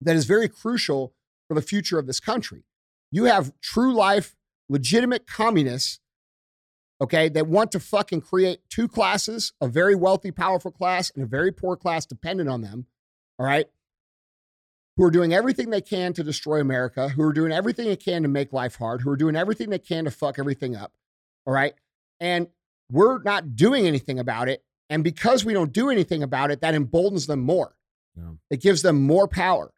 [0.00, 1.14] that is very crucial
[1.46, 2.64] for the future of this country.
[3.10, 4.36] You have true life,
[4.68, 6.00] legitimate communists,
[7.00, 11.26] okay, that want to fucking create two classes a very wealthy, powerful class and a
[11.26, 12.86] very poor class dependent on them,
[13.38, 13.66] all right,
[14.96, 18.22] who are doing everything they can to destroy America, who are doing everything they can
[18.22, 20.92] to make life hard, who are doing everything they can to fuck everything up,
[21.46, 21.74] all right,
[22.20, 22.48] and
[22.90, 24.64] we're not doing anything about it.
[24.90, 27.76] And because we don't do anything about it, that emboldens them more.
[28.16, 28.32] Yeah.
[28.50, 29.72] It gives them more power.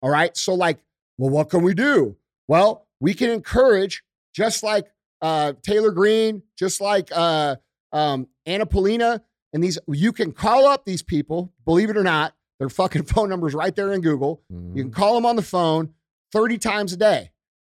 [0.00, 0.36] All right.
[0.36, 0.78] So, like,
[1.18, 2.16] well, what can we do?
[2.48, 4.02] Well, we can encourage,
[4.34, 4.86] just like
[5.22, 7.56] uh, Taylor Greene, just like uh,
[7.92, 9.22] um, Anna Paulina,
[9.52, 13.28] and these, you can call up these people, believe it or not, their fucking phone
[13.28, 14.42] numbers right there in Google.
[14.76, 15.94] You can call them on the phone
[16.32, 17.30] 30 times a day.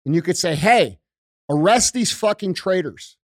[0.05, 0.99] And you could say, hey,
[1.49, 3.17] arrest these fucking traitors.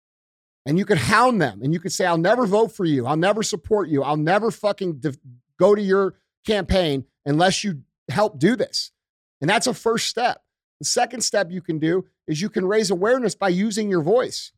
[0.66, 3.06] And you could hound them and you could say, I'll never vote for you.
[3.06, 4.04] I'll never support you.
[4.04, 5.18] I'll never fucking def-
[5.58, 8.92] go to your campaign unless you help do this.
[9.42, 10.42] And that's a first step.
[10.80, 14.52] The second step you can do is you can raise awareness by using your voice.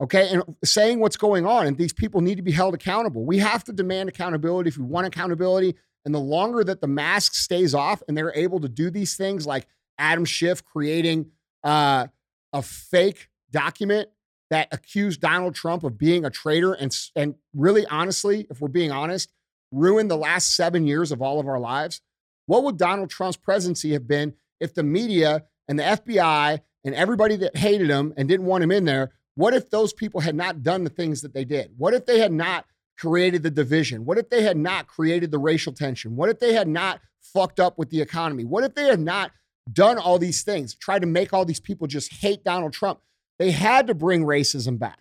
[0.00, 0.28] Okay.
[0.30, 1.66] And saying what's going on.
[1.66, 3.24] And these people need to be held accountable.
[3.24, 5.74] We have to demand accountability if we want accountability.
[6.04, 9.46] And the longer that the mask stays off and they're able to do these things
[9.46, 9.66] like
[9.98, 11.30] Adam Schiff creating
[11.64, 12.06] uh,
[12.52, 14.08] a fake document
[14.50, 18.92] that accused Donald Trump of being a traitor and, and really honestly, if we're being
[18.92, 19.32] honest,
[19.70, 22.00] ruined the last seven years of all of our lives.
[22.46, 27.36] What would Donald Trump's presidency have been if the media and the FBI and everybody
[27.36, 30.62] that hated him and didn't want him in there, what if those people had not
[30.62, 31.70] done the things that they did?
[31.76, 32.66] What if they had not
[32.98, 34.04] created the division?
[34.04, 36.16] What if they had not created the racial tension?
[36.16, 38.44] What if they had not fucked up with the economy?
[38.44, 39.30] What if they had not
[39.72, 43.00] done all these things, tried to make all these people just hate Donald Trump?
[43.38, 44.98] They had to bring racism back.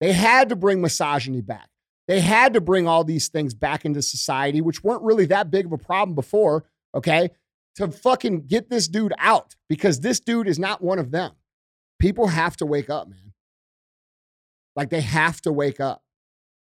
[0.00, 1.68] They had to bring misogyny back.
[2.08, 5.66] They had to bring all these things back into society, which weren't really that big
[5.66, 7.30] of a problem before, okay?
[7.76, 11.32] To fucking get this dude out because this dude is not one of them.
[11.98, 13.32] People have to wake up, man.
[14.76, 16.02] Like they have to wake up.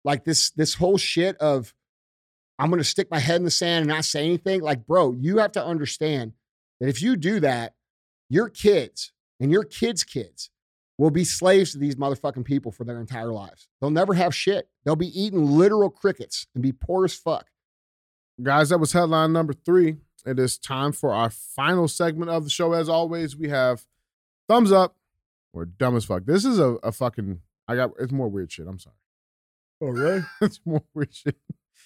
[0.06, 1.74] Like this this whole shit of
[2.60, 4.62] I'm going to stick my head in the sand and not say anything.
[4.62, 6.34] Like, bro, you have to understand
[6.80, 7.74] that if you do that,
[8.30, 10.49] your kids and your kids' kids
[10.97, 13.68] will be slaves to these motherfucking people for their entire lives.
[13.82, 14.70] They'll never have shit.
[14.86, 17.47] They'll be eating literal crickets and be poor as fuck.
[18.41, 19.97] Guys, that was headline number three.
[20.26, 22.74] It is time for our final segment of the show.
[22.74, 23.84] As always, we have
[24.47, 24.95] thumbs up
[25.53, 26.26] or dumb as fuck.
[26.26, 28.67] This is a, a fucking I got it's more weird shit.
[28.67, 28.95] I'm sorry.
[29.82, 30.24] All right.
[30.41, 31.36] it's more weird shit.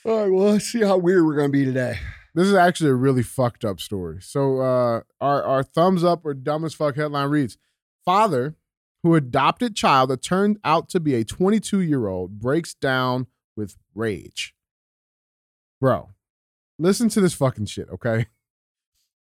[0.06, 0.32] All right.
[0.32, 1.98] Well, let's see how weird we're going to be today.
[2.36, 4.20] This is actually a really fucked up story.
[4.22, 7.58] So uh our our thumbs up or dumb as fuck headline reads
[8.06, 8.56] Father
[9.04, 13.76] who adopted child that turned out to be a 22 year old breaks down with
[13.96, 14.54] rage.
[15.80, 16.10] Bro,
[16.80, 18.28] listen to this fucking shit, okay?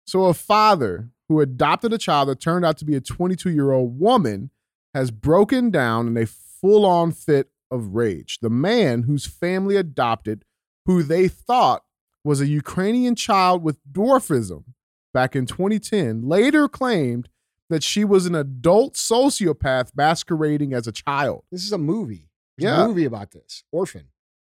[0.07, 3.73] So a father who adopted a child that turned out to be a 22 year
[3.73, 4.51] old woman
[4.95, 8.39] has broken down in a full on fit of rage.
[8.41, 10.45] The man whose family adopted,
[10.87, 11.83] who they thought
[12.25, 14.65] was a Ukrainian child with dwarfism
[15.13, 17.29] back in 2010, later claimed
[17.69, 21.43] that she was an adult sociopath masquerading as a child.
[21.51, 22.31] This is a movie.
[22.57, 22.85] There's Yeah.
[22.85, 23.65] a movie about this.
[23.73, 24.09] Orphan.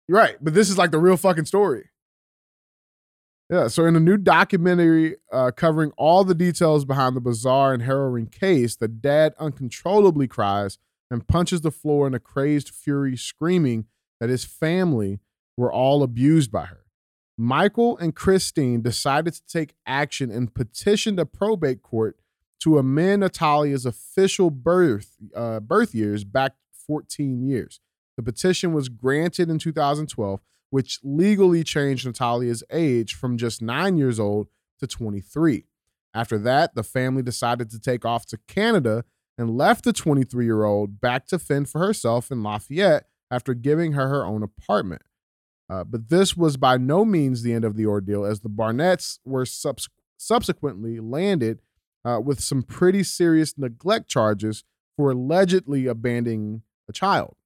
[0.08, 1.89] Right, but this is like the real fucking story.
[3.50, 7.82] Yeah, so in a new documentary uh, covering all the details behind the bizarre and
[7.82, 10.78] harrowing case, the dad uncontrollably cries
[11.10, 13.86] and punches the floor in a crazed fury, screaming
[14.20, 15.18] that his family
[15.56, 16.84] were all abused by her.
[17.36, 22.20] Michael and Christine decided to take action and petitioned a probate court
[22.62, 26.52] to amend Natalia's official birth uh, birth years back
[26.86, 27.80] 14 years.
[28.16, 30.40] The petition was granted in 2012,
[30.70, 34.48] which legally changed Natalia's age from just nine years old
[34.78, 35.66] to 23.
[36.14, 39.04] After that, the family decided to take off to Canada
[39.36, 43.92] and left the 23 year old back to fend for herself in Lafayette after giving
[43.92, 45.02] her her own apartment.
[45.68, 49.20] Uh, but this was by no means the end of the ordeal, as the Barnetts
[49.24, 51.60] were subs- subsequently landed
[52.04, 54.64] uh, with some pretty serious neglect charges
[54.96, 57.36] for allegedly abandoning a child.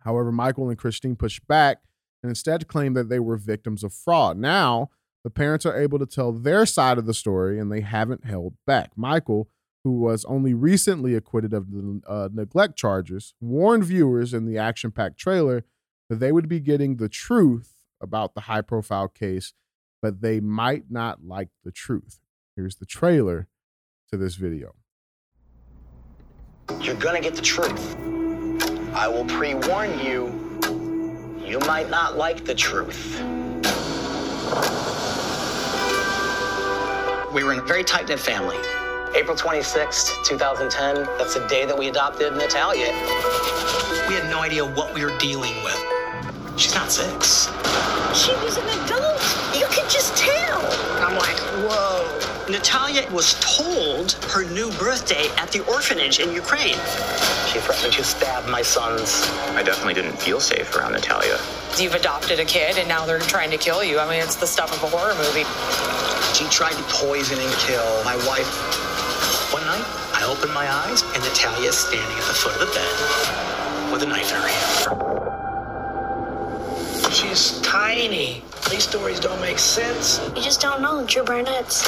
[0.00, 1.82] However, Michael and Christine pushed back
[2.22, 4.36] and instead claimed that they were victims of fraud.
[4.36, 4.90] Now,
[5.24, 8.54] the parents are able to tell their side of the story and they haven't held
[8.66, 8.92] back.
[8.96, 9.48] Michael,
[9.84, 14.90] who was only recently acquitted of the uh, neglect charges, warned viewers in the action
[14.90, 15.64] packed trailer
[16.08, 19.54] that they would be getting the truth about the high profile case,
[20.00, 22.18] but they might not like the truth.
[22.56, 23.48] Here's the trailer
[24.10, 24.74] to this video.
[26.80, 27.96] You're gonna get the truth.
[28.94, 30.26] I will pre warn you,
[31.52, 33.20] you might not like the truth.
[37.34, 38.56] We were in a very tight knit family.
[39.14, 42.86] April 26th, 2010, that's the day that we adopted Natalia.
[44.08, 45.91] We had no idea what we were dealing with.
[46.62, 47.48] She's not six.
[48.14, 49.20] She was an adult.
[49.52, 50.62] You could just tell.
[51.02, 51.36] I'm like,
[51.66, 52.06] whoa.
[52.48, 56.78] Natalia was told her new birthday at the orphanage in Ukraine.
[57.50, 59.28] She threatened to stab my sons.
[59.58, 61.36] I definitely didn't feel safe around Natalia.
[61.78, 63.98] You've adopted a kid and now they're trying to kill you.
[63.98, 65.42] I mean, it's the stuff of a horror movie.
[66.32, 68.46] She tried to poison and kill my wife.
[69.52, 69.84] One night,
[70.14, 74.04] I opened my eyes and Natalia is standing at the foot of the bed with
[74.04, 75.41] a knife in her hand.
[77.11, 78.43] She's tiny.
[78.69, 80.19] These stories don't make sense.
[80.35, 80.99] You just don't know.
[80.99, 81.81] It's your Barnett's.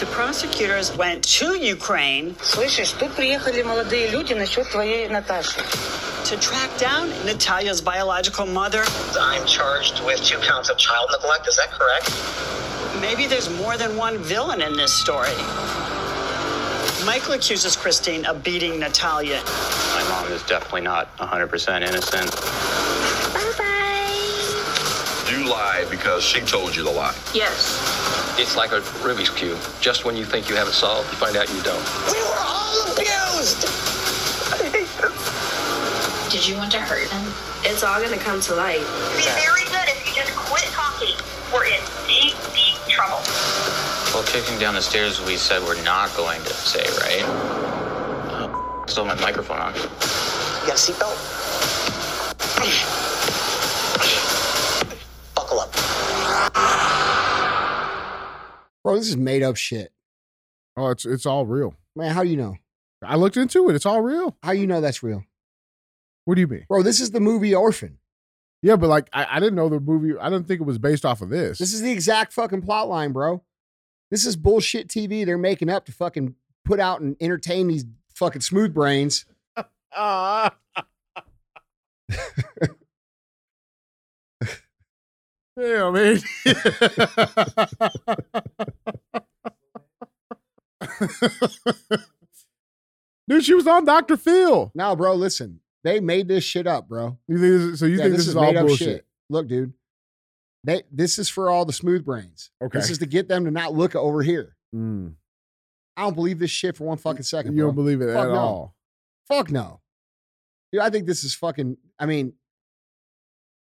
[0.00, 5.60] The prosecutors went to Ukraine Слышишь, тут приехали молодые люди насчет твоей Наташи.
[6.24, 8.82] to track down Natalia's biological mother.
[9.20, 11.46] I'm charged with two counts of child neglect.
[11.46, 12.10] Is that correct?
[13.00, 15.34] Maybe there's more than one villain in this story.
[17.04, 19.42] Michael accuses Christine of beating Natalia.
[19.94, 22.30] My mom is definitely not 100% innocent.
[25.29, 25.37] Bye bye.
[25.37, 27.15] You lied because she told you to lie.
[27.33, 27.77] Yes.
[28.39, 29.59] It's like a Rubik's Cube.
[29.81, 31.83] Just when you think you have it solved, you find out you don't.
[32.11, 33.67] We were all abused!
[36.31, 37.33] Did you want to hurt him?
[37.63, 38.79] It's all gonna come to light.
[39.17, 41.15] Be very good if you just quit talking.
[41.53, 43.19] We're in deep, deep trouble.
[44.13, 47.23] Well, kicking down the stairs, we said we're not going to say, right?
[47.25, 49.73] Oh, still have my microphone on.
[49.75, 49.81] You
[50.67, 51.17] got a seatbelt?
[58.89, 59.93] Bro, this is made up shit.
[60.75, 61.75] Oh, it's it's all real.
[61.95, 62.55] Man, how do you know?
[63.03, 63.75] I looked into it.
[63.75, 64.35] It's all real.
[64.41, 65.23] How you know that's real?
[66.25, 66.65] What do you mean?
[66.67, 67.99] Bro, this is the movie Orphan.
[68.63, 70.17] Yeah, but like I, I didn't know the movie.
[70.19, 71.59] I didn't think it was based off of this.
[71.59, 73.43] This is the exact fucking plot line, bro.
[74.09, 76.33] This is bullshit TV they're making up to fucking
[76.65, 77.85] put out and entertain these
[78.15, 79.25] fucking smooth brains.
[79.91, 80.55] Ah.
[85.59, 85.91] Ah.
[85.91, 86.19] Damn, man.
[93.27, 94.17] Dude, she was on Dr.
[94.17, 94.71] Phil.
[94.73, 95.59] Now, bro, listen.
[95.83, 97.17] They made this shit up, bro.
[97.27, 99.05] You think this, so you Yeah, think this, is, all bullshit?
[99.29, 99.73] Look, dude.
[100.63, 102.49] They this is for all the smooth brains.
[102.61, 102.77] Okay.
[102.77, 104.57] This is to get them to not look over here.
[104.75, 105.13] Mm.
[105.95, 107.53] I don't believe this shit for one fucking second.
[107.53, 107.67] You bro.
[107.67, 108.35] don't believe it Fuck at no.
[108.35, 108.75] all.
[109.29, 109.79] Fuck no.
[110.73, 111.77] Dude, I think this is fucking.
[111.97, 112.33] I mean,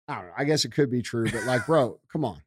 [0.07, 0.33] I don't know.
[0.37, 2.41] I guess it could be true, but like, bro, come on.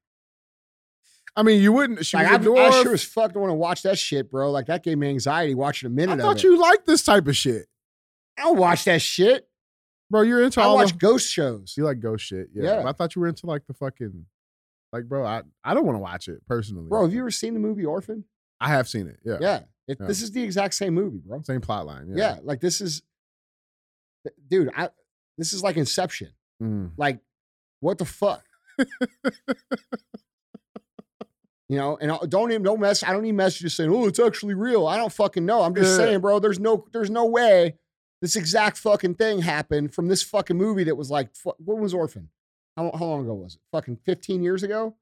[1.37, 2.05] I mean, you wouldn't.
[2.05, 4.51] She Like, was I, I sure as fuck don't want to watch that shit, bro.
[4.51, 7.37] Like that gave me anxiety watching a minute of thought you liked this type of
[7.37, 7.67] shit,
[8.37, 9.49] I don't watch that shit.
[10.11, 10.23] bro.
[10.23, 11.75] You're into I watch the, ghost shows.
[11.77, 12.81] You like ghost shit, yeah.
[12.81, 12.89] Yeah.
[12.89, 14.27] I thought you were into like the fucking,
[14.93, 15.25] like, bro.
[15.25, 17.85] I I don't want to watch it personally, Bro, have you ever seen the movie
[17.85, 18.25] Orphan?
[18.61, 19.21] I have seen it.
[19.25, 19.61] Yeah, Yeah.
[19.87, 20.07] It, Yeah.
[20.07, 21.41] This is the exact same movie, bro.
[21.43, 22.09] same plot line.
[22.09, 22.17] Yeah.
[22.17, 23.03] Yeah, Like this is,
[24.49, 24.71] dude.
[24.77, 24.89] I
[25.37, 26.31] this is like Inception.
[26.61, 26.91] Mm.
[26.97, 27.21] Like,
[27.81, 28.45] what the fuck?
[31.71, 33.03] You know, and I- don't even don't mess.
[33.03, 35.61] I don't need messages saying, "Oh, it's actually real." I don't fucking know.
[35.61, 35.97] I'm just Yeah.
[36.07, 36.39] saying, bro.
[36.39, 37.77] There's no, there's no way
[38.23, 41.93] this exact fucking thing happened from this fucking movie that was like, fu- what was
[41.93, 42.31] Orphan?
[42.77, 43.61] How, how long ago was it?
[43.71, 44.97] Fucking 15 years ago.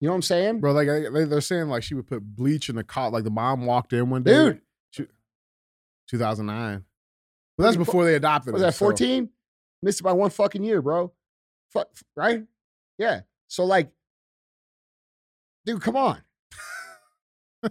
[0.00, 2.68] You know what I'm saying, Bro, like they- they're saying like she would put bleach
[2.68, 3.12] in the cot.
[3.12, 4.32] Like the mom walked in one day.
[4.34, 4.60] Dude.
[4.90, 5.06] She,
[6.08, 6.84] 2009.
[7.56, 9.30] But that's before they adopted Was her, that so- 14?
[9.84, 11.12] Missed it by one fucking year, bro.
[11.70, 12.42] Fuck, right?
[12.96, 13.20] Yeah.
[13.48, 13.90] So like,
[15.66, 16.22] dude, come on.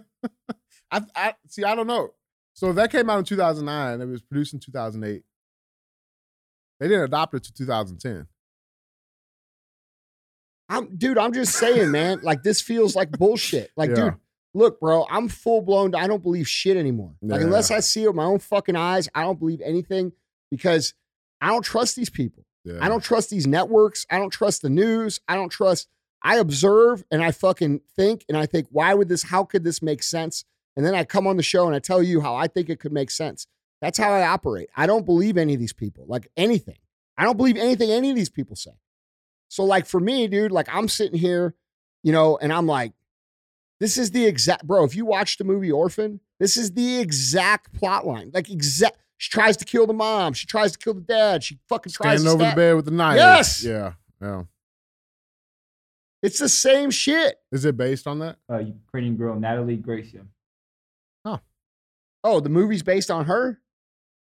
[0.92, 1.64] I, I see.
[1.64, 2.14] I don't know.
[2.52, 5.24] So if that came out in 2009, it was produced in 2008.
[6.78, 8.28] They didn't adopt it to 2010.
[10.68, 12.20] I'm dude, I'm just saying, man.
[12.22, 13.72] Like this feels like bullshit.
[13.76, 13.96] Like, Yeah.
[13.96, 14.14] dude,
[14.54, 15.96] look, bro, I'm full blown.
[15.96, 17.16] I don't believe shit anymore.
[17.20, 17.46] Like, Yeah.
[17.46, 20.12] unless I see it with my own fucking eyes, I don't believe anything
[20.48, 20.94] because
[21.44, 22.46] I don't trust these people.
[22.64, 22.78] Yeah.
[22.80, 24.06] I don't trust these networks.
[24.10, 25.20] I don't trust the news.
[25.28, 25.88] I don't trust.
[26.22, 29.24] I observe and I fucking think and I think, why would this?
[29.24, 30.46] How could this make sense?
[30.74, 32.80] And then I come on the show and I tell you how I think it
[32.80, 33.46] could make sense.
[33.82, 34.70] That's how I operate.
[34.74, 36.78] I don't believe any of these people, like anything.
[37.18, 38.72] I don't believe anything any of these people say.
[39.48, 41.54] So, like for me, dude, like I'm sitting here,
[42.02, 42.94] you know, and I'm like,
[43.80, 44.84] this is the exact, bro.
[44.84, 48.30] If you watch the movie Orphan, this is the exact plot line.
[48.32, 48.96] Like, exact.
[49.18, 50.32] She tries to kill the mom.
[50.32, 51.42] She tries to kill the dad.
[51.42, 53.16] She fucking tries Standing to over the bed with the knife.
[53.16, 53.64] Yes.
[53.64, 53.92] Yeah.
[54.20, 54.42] Yeah.
[56.22, 57.36] It's the same shit.
[57.52, 58.38] Is it based on that?
[58.50, 60.14] Uh, Ukrainian girl Natalia Grace.
[61.24, 61.38] Huh.
[62.22, 63.60] Oh, the movie's based on her?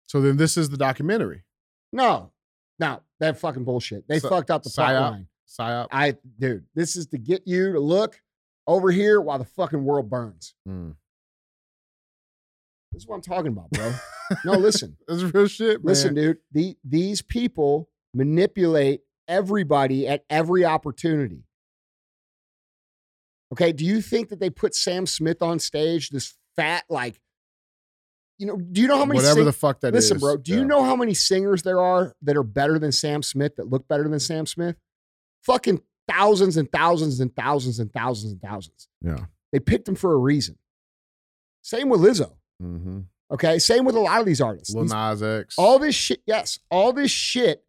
[0.07, 1.43] So then this is the documentary.
[1.91, 2.31] No,
[2.79, 4.07] no, that fucking bullshit.
[4.07, 5.11] They Psy- fucked up the plot psyop?
[5.11, 5.27] line.
[5.47, 5.87] Psyop.
[5.91, 8.19] I, dude, this is to get you to look
[8.65, 10.55] over here while the fucking world burns.
[10.67, 10.95] Mm.
[12.93, 13.93] This is what I'm talking about, bro.
[14.45, 14.95] no, listen.
[15.07, 15.85] This is real shit, man.
[15.85, 16.37] Listen, dude.
[16.51, 21.43] The, these people manipulate everybody at every opportunity.
[23.51, 23.71] Okay.
[23.71, 27.19] Do you think that they put Sam Smith on stage, this fat, like,
[28.37, 30.37] you know, do you know how many Whatever sing- the fuck that Listen, is, bro,
[30.37, 33.69] do you know how many singers there are that are better than Sam Smith, that
[33.69, 34.75] look better than Sam Smith?
[35.43, 38.87] Fucking thousands and thousands and thousands and thousands and thousands.
[39.01, 39.25] Yeah.
[39.51, 40.57] They picked him for a reason.
[41.61, 42.33] Same with Lizzo.
[42.61, 42.99] Mm-hmm.
[43.31, 43.59] Okay.
[43.59, 44.73] Same with a lot of these artists.
[44.73, 45.55] Lil Nas X.
[45.57, 47.63] all this shit, yes, all this shit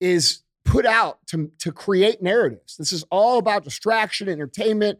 [0.00, 2.76] is put out to, to create narratives.
[2.76, 4.98] This is all about distraction, entertainment.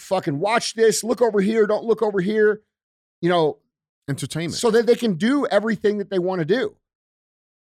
[0.00, 2.62] Fucking watch this, look over here, don't look over here.
[3.22, 3.58] You know,
[4.08, 4.54] Entertainment.
[4.54, 6.76] so that they can do everything that they want to do.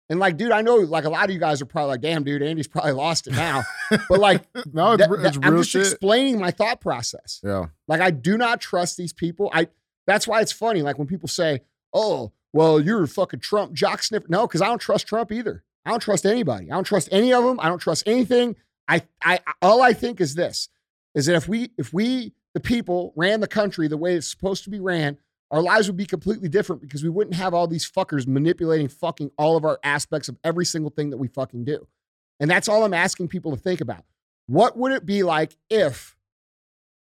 [0.10, 2.24] And like, dude, I know like a lot of you guys are probably like, damn,
[2.24, 3.64] dude, Andy's probably lost it now.
[4.10, 5.82] But like, no, it's, that- it's that- I'm just shit.
[5.82, 7.40] explaining my thought process.
[7.44, 7.66] yeah.
[7.88, 9.52] Like I do not trust these people.
[9.54, 9.68] I
[10.08, 10.82] that's why it's funny.
[10.82, 11.62] Like when people say,
[11.94, 15.64] "Oh, well, you're a fucking Trump jock sniffer." No, because I don't trust Trump either.
[15.86, 16.72] I don't trust anybody.
[16.72, 17.60] I don't trust any of them.
[17.60, 18.56] I don't trust anything.
[18.88, 20.70] I I all I think is this:
[21.14, 24.64] is that if we if we the people ran the country the way it's supposed
[24.64, 25.18] to be ran,
[25.52, 29.32] our lives would be completely different because we wouldn't have all these fuckers manipulating fucking
[29.38, 31.88] all of our aspects of every single thing that we fucking do.
[32.40, 34.04] And that's all I'm asking people to think about.
[34.48, 36.16] What would it be like if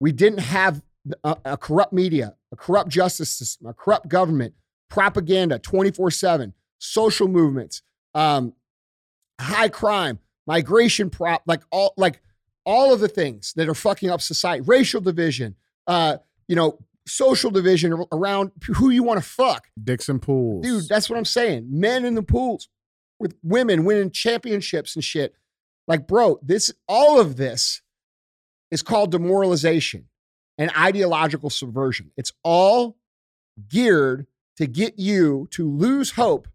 [0.00, 0.82] we didn't have
[1.24, 4.54] a, a corrupt media, a corrupt justice system, a corrupt government,
[4.88, 7.82] propaganda 24 7, social movements,
[8.14, 8.52] um,
[9.40, 12.20] high crime, migration prop, like all like
[12.64, 15.56] all of the things that are fucking up society, racial division,
[15.86, 19.68] uh, you know, social division around who you want to fuck.
[19.82, 20.64] Dixon Pools.
[20.64, 21.66] Dude, that's what I'm saying.
[21.68, 22.68] Men in the pools
[23.18, 25.34] with women winning championships and shit.
[25.88, 27.82] Like, bro, this all of this
[28.70, 30.06] is called demoralization
[30.62, 32.12] and ideological subversion.
[32.16, 32.96] It's all
[33.68, 34.28] geared
[34.58, 36.46] to get you to lose hope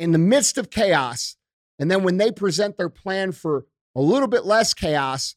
[0.00, 1.36] in the midst of chaos.
[1.78, 5.36] And then when they present their plan for a little bit less chaos,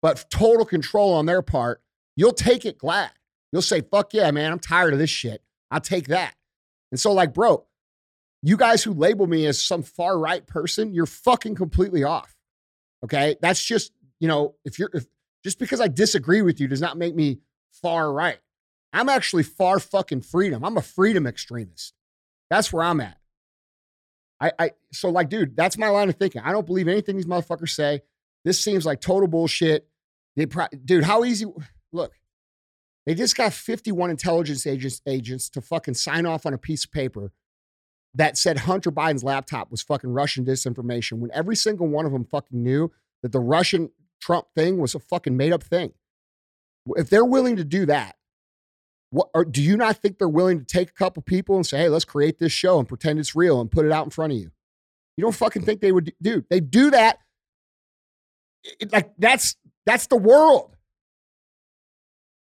[0.00, 1.82] but total control on their part,
[2.14, 3.10] you'll take it glad.
[3.50, 5.42] You'll say, fuck yeah, man, I'm tired of this shit.
[5.72, 6.36] I'll take that.
[6.92, 7.66] And so, like, bro,
[8.44, 12.36] you guys who label me as some far right person, you're fucking completely off.
[13.02, 13.34] Okay.
[13.42, 15.06] That's just, you know, if you're, if
[15.42, 17.40] just because I disagree with you does not make me
[17.70, 18.38] far right.
[18.92, 20.64] I'm actually far fucking freedom.
[20.64, 21.94] I'm a freedom extremist.
[22.50, 23.16] That's where I'm at.
[24.40, 26.42] I, I, so like, dude, that's my line of thinking.
[26.44, 28.02] I don't believe anything these motherfuckers say.
[28.44, 29.88] This seems like total bullshit.
[30.36, 31.46] They, pro- dude, how easy?
[31.92, 32.12] Look,
[33.06, 36.92] they just got 51 intelligence agents agents to fucking sign off on a piece of
[36.92, 37.32] paper
[38.14, 42.24] that said Hunter Biden's laptop was fucking Russian disinformation when every single one of them
[42.24, 42.90] fucking knew
[43.22, 43.90] that the Russian
[44.22, 45.92] Trump thing was a fucking made up thing.
[46.96, 48.16] If they're willing to do that,
[49.10, 51.78] what or do you not think they're willing to take a couple people and say,
[51.78, 54.32] "Hey, let's create this show and pretend it's real and put it out in front
[54.32, 54.50] of you"?
[55.18, 56.44] You don't fucking think they would do?
[56.48, 57.18] They do that.
[58.80, 60.76] It- like that's That's the world.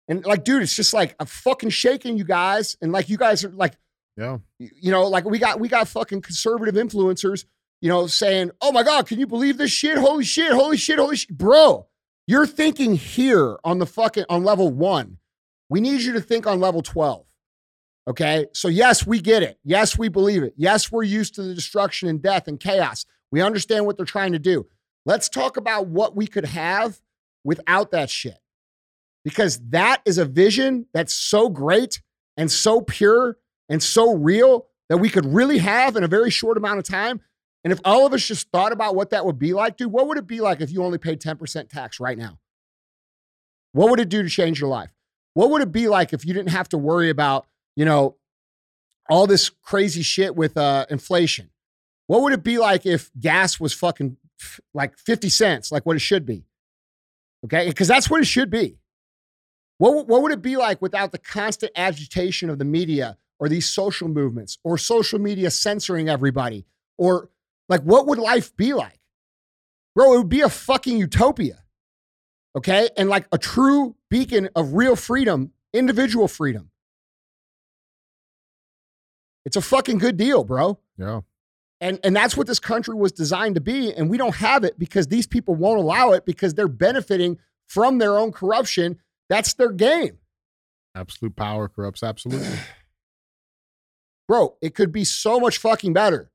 [0.08, 2.76] And like, dude, it's just like I'm fucking shaking you guys.
[2.82, 3.74] And like you guys are like,
[4.16, 4.38] Yeah.
[4.58, 7.44] you know, like we got we got fucking conservative influencers,
[7.82, 9.98] you know, saying, "Oh my god, can you believe this shit?
[9.98, 11.88] Holy shit, holy shit, holy shit." Bro,
[12.26, 15.18] you're thinking here on the fucking on level 1.
[15.68, 17.26] We need you to think on level 12.
[18.08, 18.46] Okay?
[18.52, 19.58] So yes, we get it.
[19.64, 20.54] Yes, we believe it.
[20.56, 23.06] Yes, we're used to the destruction and death and chaos.
[23.30, 24.66] We understand what they're trying to do.
[25.04, 27.00] Let's talk about what we could have
[27.44, 28.38] without that shit.
[29.24, 32.00] Because that is a vision that's so great
[32.36, 33.38] and so pure
[33.68, 37.20] and so real that we could really have in a very short amount of time.
[37.64, 40.08] And if all of us just thought about what that would be like, dude, what
[40.08, 42.38] would it be like if you only paid 10% tax right now?
[43.72, 44.90] What would it do to change your life?
[45.34, 48.16] What would it be like if you didn't have to worry about, you know,
[49.08, 51.50] all this crazy shit with uh, inflation?
[52.06, 54.16] What would it be like if gas was fucking
[54.74, 56.44] like 50 cents, like what it should be?
[57.44, 57.68] Okay.
[57.68, 58.78] Because that's what it should be.
[59.78, 63.70] What, what would it be like without the constant agitation of the media or these
[63.70, 66.66] social movements or social media censoring everybody?
[66.98, 67.30] Or
[67.72, 69.00] like, what would life be like?
[69.94, 71.64] Bro, it would be a fucking utopia.
[72.54, 72.90] Okay.
[72.98, 76.70] And like a true beacon of real freedom, individual freedom.
[79.46, 80.78] It's a fucking good deal, bro.
[80.98, 81.22] Yeah.
[81.80, 83.92] And, and that's what this country was designed to be.
[83.92, 87.38] And we don't have it because these people won't allow it because they're benefiting
[87.68, 88.98] from their own corruption.
[89.30, 90.18] That's their game.
[90.94, 92.46] Absolute power corrupts absolutely.
[94.28, 96.31] Bro, it could be so much fucking better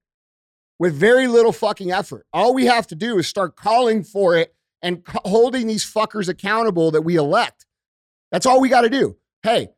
[0.80, 2.26] with very little fucking effort.
[2.34, 6.28] All we have to do is start calling for it and c- holding these fuckers
[6.30, 7.66] accountable that we elect.
[8.32, 9.18] That's all we got to do.
[9.44, 9.70] Hey,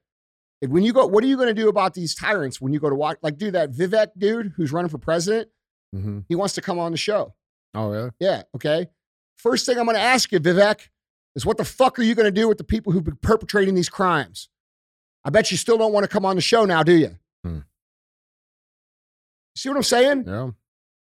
[0.61, 2.89] when you go, what are you going to do about these tyrants when you go
[2.89, 3.17] to watch?
[3.21, 5.49] Like, dude, that Vivek dude who's running for president,
[5.93, 7.33] hmm he wants to come on the show.
[7.73, 8.11] Oh, really?
[8.19, 8.43] Yeah.
[8.55, 8.87] Okay.
[9.37, 10.89] First thing I'm going to ask you, Vivek,
[11.35, 13.73] is what the fuck are you going to do with the people who've been perpetrating
[13.75, 14.49] these crimes?
[15.23, 17.15] I bet you still don't want to come on the show now, do you?
[17.43, 17.59] Hmm.
[19.55, 20.23] See what I'm saying?
[20.27, 20.49] Yeah.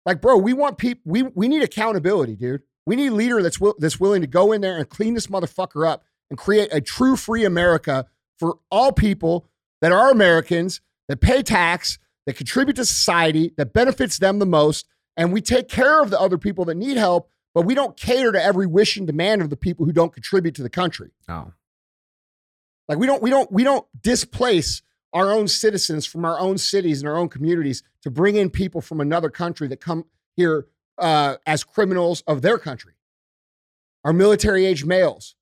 [0.07, 1.03] Like, bro, we want people.
[1.05, 2.63] We we need accountability, dude.
[2.87, 5.29] We need a leader that's will, that's willing to go in there and clean this
[5.29, 8.07] motherfucker up and create a true free America
[8.39, 9.47] for all people
[9.81, 14.87] that are Americans that pay tax, that contribute to society, that benefits them the most,
[15.17, 18.33] and we take care of the other people that need help, but we don't cater
[18.33, 21.11] to every wish and demand of the people who don't contribute to the country.
[21.29, 21.53] Oh.
[22.89, 24.83] Like we don't we don't we don't displace
[25.15, 28.81] our own citizens from our own cities and our own communities to bring in people
[28.81, 30.05] from another country that come
[30.37, 30.67] here
[30.99, 32.95] uh, as criminals of their country.
[34.05, 35.35] Our military age males.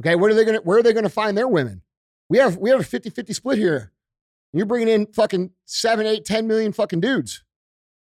[0.00, 1.82] Okay, what are they gonna where are they gonna find their women?
[2.28, 3.92] We have we have a 50-50 split here.
[4.52, 7.44] You're bringing in fucking seven, eight, 10 million fucking dudes.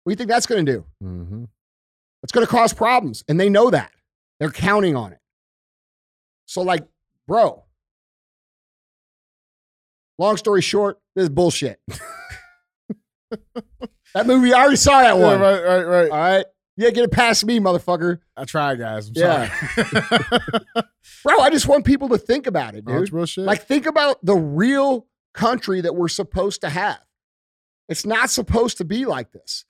[0.04, 0.86] What do you think that's gonna do?
[1.00, 1.44] hmm
[2.22, 3.22] It's going to cause problems.
[3.28, 3.92] And they know that.
[4.38, 5.20] They're counting on it.
[6.46, 6.84] So, like,
[7.28, 7.64] bro,
[10.20, 11.80] long story short, this is bullshit.
[14.14, 15.40] that movie, I already saw that Yeah, one.
[15.40, 16.10] right, right, right.
[16.10, 16.46] All right.
[16.76, 18.20] Yeah, get it past me, motherfucker.
[18.36, 19.08] I tried, guys.
[19.08, 19.50] I'm Yeah.
[19.74, 20.40] sorry.
[21.24, 23.36] Bro, I just want people to think about it, Oh, dude.
[23.38, 27.00] Like, think about the real country that we're supposed to have.
[27.88, 29.64] It's not supposed to be like this.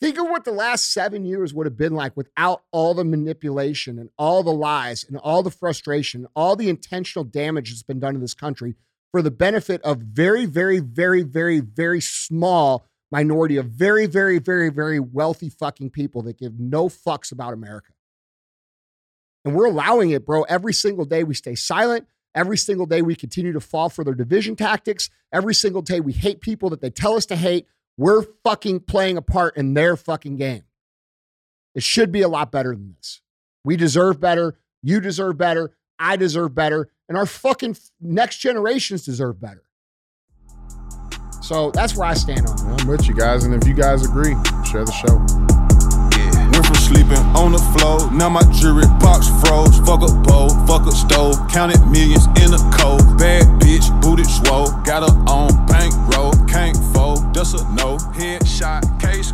[0.00, 3.98] Think of what the last seven years would have been like without all the manipulation
[3.98, 8.14] and all the lies and all the frustration, all the intentional damage that's been done
[8.14, 8.74] to this country
[9.14, 14.70] for the benefit of very, very, very, very, very small minority of very, very, very,
[14.70, 17.92] very wealthy fucking people that give no fucks about America.
[19.44, 20.42] And we're allowing it, bro.
[20.42, 22.08] Every single day we stay silent.
[22.34, 25.10] Every single day we continue to fall for their division tactics.
[25.32, 27.68] Every single day we hate people that they tell us to hate.
[27.96, 30.64] We're fucking playing a part in their fucking game.
[31.76, 33.20] It should be a lot better than this.
[33.64, 34.56] We deserve better.
[34.82, 35.70] You deserve better.
[35.98, 36.88] I deserve better.
[37.08, 39.62] And our fucking next generations deserve better.
[41.42, 42.80] So that's where I stand on it.
[42.80, 44.32] I'm with you guys, and if you guys agree,
[44.64, 45.20] share the show.
[46.16, 46.50] Yeah.
[46.50, 49.76] Went from sleeping on the floor, now my jewelry box froze.
[49.80, 53.18] Fuck a bowl, fuck a stove, counted millions in a cold.
[53.18, 57.98] Bad bitch, booted swole, got her on bankroll, can't fold, just a no.
[58.16, 59.32] Headshot, case